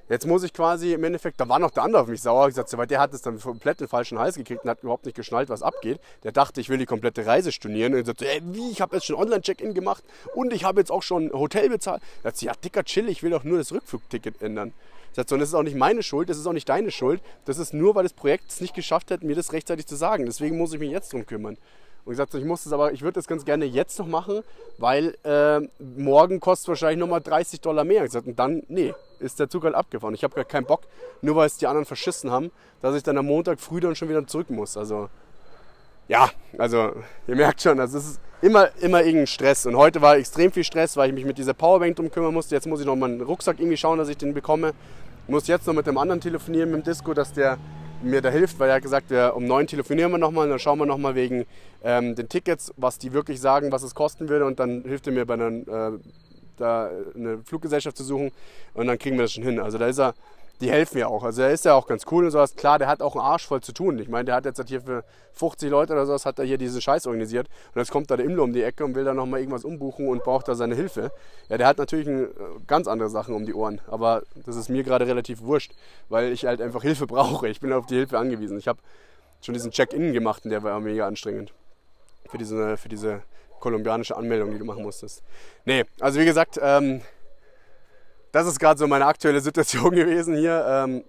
[0.10, 2.76] jetzt muss ich quasi im Endeffekt, da war noch der andere auf mich sauer, gesagt,
[2.76, 5.50] weil der hat es dann komplett den falschen Hals gekriegt und hat überhaupt nicht geschnallt,
[5.50, 6.00] was abgeht.
[6.24, 8.96] Der dachte, ich will die komplette Reise stornieren und er sagte, ey, wie, ich habe
[8.96, 12.02] jetzt schon Online-Check-In gemacht und ich habe jetzt auch schon Hotel bezahlt.
[12.24, 14.74] Da hat sie, ja, dicker, chill, ich will doch nur das Rückflugticket ändern.
[15.14, 17.22] Sagt so, und das ist auch nicht meine Schuld, das ist auch nicht deine Schuld.
[17.46, 20.26] Das ist nur, weil das Projekt es nicht geschafft hat, mir das rechtzeitig zu sagen.
[20.26, 21.58] Deswegen muss ich mich jetzt drum kümmern.
[22.06, 24.42] Und ich sagte, ich muss das aber, ich würde das ganz gerne jetzt noch machen,
[24.78, 28.04] weil äh, morgen kostet wahrscheinlich nochmal 30 Dollar mehr.
[28.04, 30.14] Ich sagte, und dann, nee, ist der Zug halt abgefahren.
[30.14, 30.82] Ich habe gar keinen Bock,
[31.22, 32.52] nur weil es die anderen verschissen haben,
[32.82, 34.76] dass ich dann am Montag früh dann schon wieder zurück muss.
[34.76, 35.10] Also,
[36.08, 36.92] ja, also
[37.28, 39.66] ihr merkt schon, das ist immer, immer irgendein Stress.
[39.66, 42.56] Und heute war extrem viel Stress, weil ich mich mit dieser Powerbank drum kümmern musste.
[42.56, 44.74] Jetzt muss ich noch meinen Rucksack irgendwie schauen, dass ich den bekomme.
[45.28, 47.58] Muss jetzt noch mit dem anderen telefonieren, mit dem Disco, dass der
[48.04, 50.78] mir da hilft, weil er hat gesagt, wir, um neun telefonieren wir nochmal dann schauen
[50.78, 51.46] wir nochmal wegen
[51.84, 55.14] ähm, den Tickets, was die wirklich sagen, was es kosten würde und dann hilft er
[55.14, 56.00] mir bei einer, äh,
[56.58, 58.32] da eine Fluggesellschaft zu suchen
[58.74, 59.60] und dann kriegen wir das schon hin.
[59.60, 60.14] Also da ist er,
[60.62, 61.24] die helfen mir auch.
[61.24, 62.56] Also er ist ja auch ganz cool und sowas.
[62.56, 64.00] Klar, der hat auch einen Arsch voll zu tun.
[64.00, 66.80] Ich meine, der hat jetzt hier für 50 Leute oder sowas, hat er hier diesen
[66.80, 67.48] Scheiß organisiert.
[67.74, 70.08] Und jetzt kommt da der Imlo um die Ecke und will da nochmal irgendwas umbuchen
[70.08, 71.12] und braucht da seine Hilfe.
[71.50, 72.30] Ja, der hat natürlich ein, äh,
[72.68, 73.82] ganz andere Sachen um die Ohren.
[73.88, 75.74] Aber das ist mir gerade relativ wurscht,
[76.10, 77.50] weil ich halt einfach Hilfe brauche.
[77.50, 78.58] Ich bin auf die Hilfe angewiesen.
[78.58, 78.80] Ich habe
[79.42, 81.54] schon diesen Check-In gemacht und der war mega anstrengend.
[82.30, 83.22] Für diese, für diese
[83.60, 85.24] kolumbianische Anmeldung, die du machen musstest.
[85.66, 87.02] Nee, also wie gesagt, ähm,
[88.34, 90.66] das ist gerade so meine aktuelle Situation gewesen hier.
[90.68, 91.06] Ähm,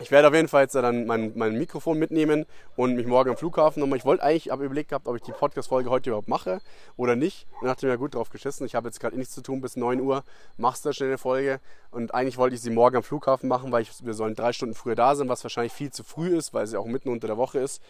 [0.00, 3.36] ich werde auf jeden Fall jetzt dann mein, mein Mikrofon mitnehmen und mich morgen am
[3.36, 3.96] Flughafen nochmal.
[3.96, 6.60] Ich wollte eigentlich, habe überlegt gehabt, ob ich die Podcast-Folge heute überhaupt mache
[6.96, 7.46] oder nicht.
[7.60, 8.66] Und dachte mir, gut drauf geschissen.
[8.66, 10.24] Ich habe jetzt gerade eh nichts zu tun bis 9 Uhr.
[10.58, 11.60] Machst du schnell eine Folge.
[11.92, 14.74] Und eigentlich wollte ich sie morgen am Flughafen machen, weil ich, wir sollen drei Stunden
[14.74, 17.36] früher da sein, was wahrscheinlich viel zu früh ist, weil sie auch mitten unter der
[17.38, 17.80] Woche ist.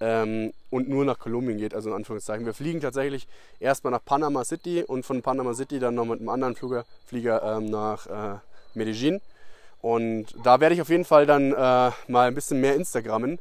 [0.00, 2.44] Ähm, und nur nach Kolumbien geht, also in Anführungszeichen.
[2.44, 3.28] Wir fliegen tatsächlich
[3.60, 7.42] erstmal nach Panama City und von Panama City dann noch mit einem anderen Flieger, Flieger
[7.58, 8.38] ähm, nach äh,
[8.74, 9.20] Medellin.
[9.80, 13.38] Und da werde ich auf jeden Fall dann äh, mal ein bisschen mehr Instagrammen,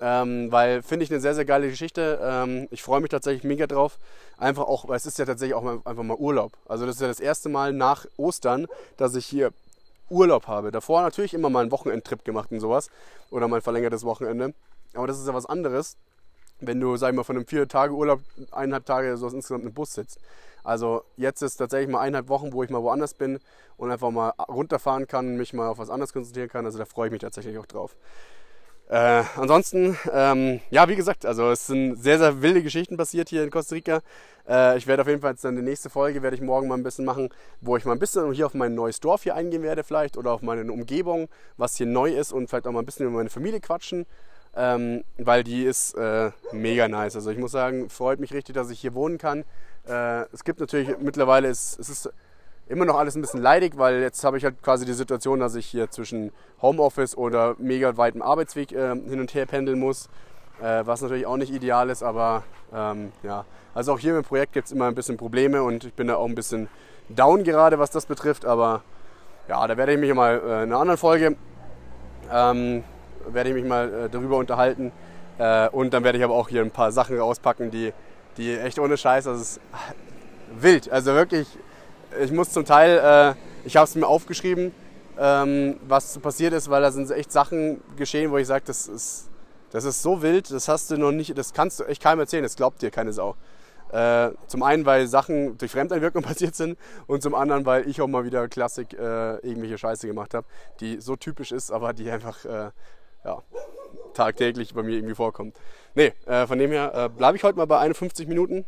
[0.00, 2.20] ähm, weil finde ich eine sehr, sehr geile Geschichte.
[2.22, 3.98] Ähm, ich freue mich tatsächlich mega drauf.
[4.36, 6.52] Einfach auch, weil es ist ja tatsächlich auch mal, einfach mal Urlaub.
[6.68, 8.66] Also das ist ja das erste Mal nach Ostern,
[8.96, 9.52] dass ich hier
[10.10, 10.72] Urlaub habe.
[10.72, 12.90] Davor natürlich immer mal einen Wochenendtrip gemacht und sowas.
[13.30, 14.54] Oder mal ein verlängertes Wochenende.
[14.96, 15.96] Aber das ist ja was anderes,
[16.60, 18.20] wenn du, sag ich mal, von einem vier Tage Urlaub
[18.50, 20.18] eineinhalb Tage so insgesamt im Bus sitzt.
[20.64, 23.38] Also jetzt ist tatsächlich mal eineinhalb Wochen, wo ich mal woanders bin
[23.76, 26.64] und einfach mal runterfahren kann, mich mal auf was anderes konzentrieren kann.
[26.64, 27.96] Also da freue ich mich tatsächlich auch drauf.
[28.88, 33.42] Äh, ansonsten, ähm, ja, wie gesagt, also es sind sehr, sehr wilde Geschichten passiert hier
[33.42, 34.00] in Costa Rica.
[34.48, 36.76] Äh, ich werde auf jeden Fall jetzt dann die nächste Folge, werde ich morgen mal
[36.76, 37.30] ein bisschen machen,
[37.60, 40.32] wo ich mal ein bisschen hier auf mein neues Dorf hier eingehen werde vielleicht oder
[40.32, 43.30] auf meine Umgebung, was hier neu ist und vielleicht auch mal ein bisschen über meine
[43.30, 44.06] Familie quatschen
[44.56, 47.14] ähm, weil die ist äh, mega nice.
[47.14, 49.44] Also ich muss sagen, freut mich richtig, dass ich hier wohnen kann.
[49.86, 52.10] Äh, es gibt natürlich mittlerweile, es, es ist
[52.68, 55.54] immer noch alles ein bisschen leidig, weil jetzt habe ich halt quasi die Situation, dass
[55.54, 60.08] ich hier zwischen Homeoffice oder mega weitem Arbeitsweg äh, hin und her pendeln muss,
[60.60, 62.42] äh, was natürlich auch nicht ideal ist, aber
[62.74, 63.44] ähm, ja.
[63.74, 66.16] Also auch hier im Projekt gibt es immer ein bisschen Probleme und ich bin da
[66.16, 66.68] auch ein bisschen
[67.10, 68.82] down gerade, was das betrifft, aber
[69.48, 71.36] ja, da werde ich mich mal äh, in einer anderen Folge
[72.32, 72.82] ähm,
[73.32, 74.92] werde ich mich mal äh, darüber unterhalten.
[75.38, 77.92] Äh, und dann werde ich aber auch hier ein paar Sachen rauspacken, die,
[78.36, 79.60] die echt ohne Scheiß, das ist
[80.60, 80.90] wild.
[80.90, 81.48] Also wirklich,
[82.20, 84.72] ich muss zum Teil, äh, ich habe es mir aufgeschrieben,
[85.18, 89.28] ähm, was passiert ist, weil da sind echt Sachen geschehen, wo ich sage, das ist,
[89.70, 92.42] das ist so wild, das hast du noch nicht, das kannst du echt keinem erzählen,
[92.42, 93.34] das glaubt dir keine Sau.
[93.92, 98.08] Äh, zum einen, weil Sachen durch Fremdeinwirkung passiert sind und zum anderen, weil ich auch
[98.08, 100.46] mal wieder Klassik äh, irgendwelche Scheiße gemacht habe,
[100.80, 102.70] die so typisch ist, aber die einfach äh,
[103.26, 103.42] ja,
[104.14, 105.56] tagtäglich bei mir irgendwie vorkommt.
[105.94, 108.64] Nee, äh, von dem her äh, bleibe ich heute mal bei 51 Minuten.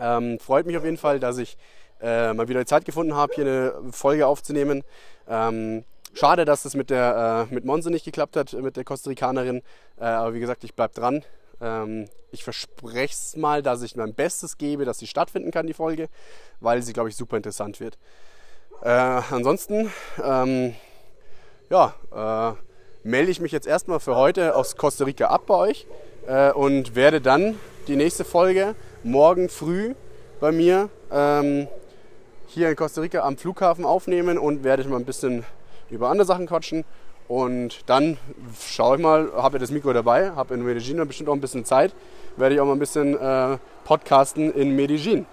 [0.00, 1.56] Ähm, freut mich auf jeden Fall, dass ich
[2.00, 4.82] äh, mal wieder die Zeit gefunden habe, hier eine Folge aufzunehmen.
[5.28, 9.08] Ähm, schade, dass das mit der äh, mit Monse nicht geklappt hat, mit der Costa
[9.10, 9.62] Ricanerin.
[9.98, 11.24] Äh, aber wie gesagt, ich bleibe dran.
[11.60, 15.74] Ähm, ich verspreche es mal, dass ich mein Bestes gebe, dass sie stattfinden kann, die
[15.74, 16.08] Folge,
[16.60, 17.98] weil sie, glaube ich, super interessant wird.
[18.82, 19.92] Äh, ansonsten,
[20.22, 20.74] ähm,
[21.70, 21.94] ja,
[23.04, 25.86] melde ich mich jetzt erstmal für heute aus Costa Rica ab bei euch
[26.26, 29.94] äh, und werde dann die nächste Folge morgen früh
[30.40, 31.68] bei mir ähm,
[32.46, 35.44] hier in Costa Rica am Flughafen aufnehmen und werde ich mal ein bisschen
[35.90, 36.84] über andere Sachen quatschen.
[37.28, 38.18] Und dann
[38.60, 41.64] schaue ich mal, habe ja das Mikro dabei, habe in Medellin bestimmt auch ein bisschen
[41.64, 41.94] Zeit,
[42.36, 45.26] werde ich auch mal ein bisschen äh, podcasten in Medellin.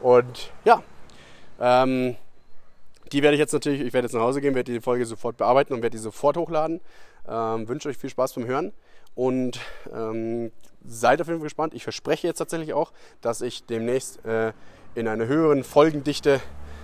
[0.00, 0.82] Und ja,
[1.60, 2.16] ähm,
[3.12, 5.36] die werde ich jetzt natürlich, ich werde jetzt nach Hause gehen, werde die Folge sofort
[5.36, 6.80] bearbeiten und werde die sofort hochladen.
[7.26, 8.72] Ähm, wünsche euch viel Spaß beim Hören
[9.14, 9.60] und
[9.92, 10.52] ähm,
[10.84, 11.74] seid auf jeden Fall gespannt.
[11.74, 14.52] Ich verspreche jetzt tatsächlich auch, dass ich demnächst äh,
[14.94, 16.40] in einer höheren Folgendichte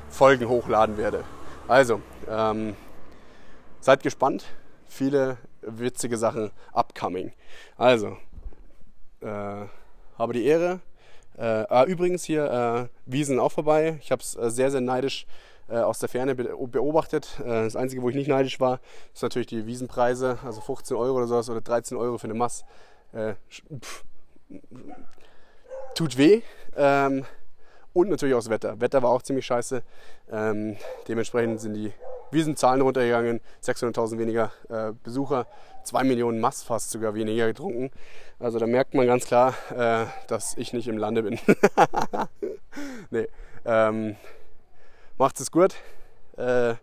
[0.08, 1.24] Folgen hochladen werde.
[1.68, 2.74] Also, ähm,
[3.80, 4.44] seid gespannt.
[4.86, 7.32] Viele witzige Sachen upcoming.
[7.76, 8.16] Also,
[9.20, 9.66] äh,
[10.18, 10.80] habe die Ehre.
[11.36, 13.98] Äh, ah, übrigens hier, äh, Wiesen auch vorbei.
[14.02, 15.26] Ich habe es äh, sehr, sehr neidisch
[15.76, 17.40] aus der Ferne beobachtet.
[17.40, 18.80] Äh, das Einzige, wo ich nicht neidisch war,
[19.14, 22.64] ist natürlich die Wiesenpreise, also 15 Euro oder sowas oder 13 Euro für eine Mass.
[23.12, 23.34] Äh,
[25.94, 26.42] tut weh.
[26.76, 27.24] Ähm,
[27.92, 28.80] und natürlich auch das Wetter.
[28.80, 29.82] Wetter war auch ziemlich scheiße.
[30.30, 30.76] Ähm,
[31.08, 31.92] dementsprechend sind die
[32.30, 35.46] wir sind Zahlen runtergegangen, 600.000 weniger äh, Besucher,
[35.84, 37.90] 2 Millionen Mass fast sogar weniger getrunken.
[38.38, 41.38] Also da merkt man ganz klar, äh, dass ich nicht im Lande bin.
[43.10, 43.28] nee,
[43.64, 44.16] ähm,
[45.20, 45.74] macht es gut.
[46.38, 46.76] Äh,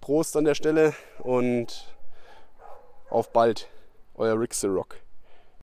[0.00, 1.94] Prost an der Stelle und
[3.10, 3.68] auf bald,
[4.16, 4.96] euer Rick the Rock.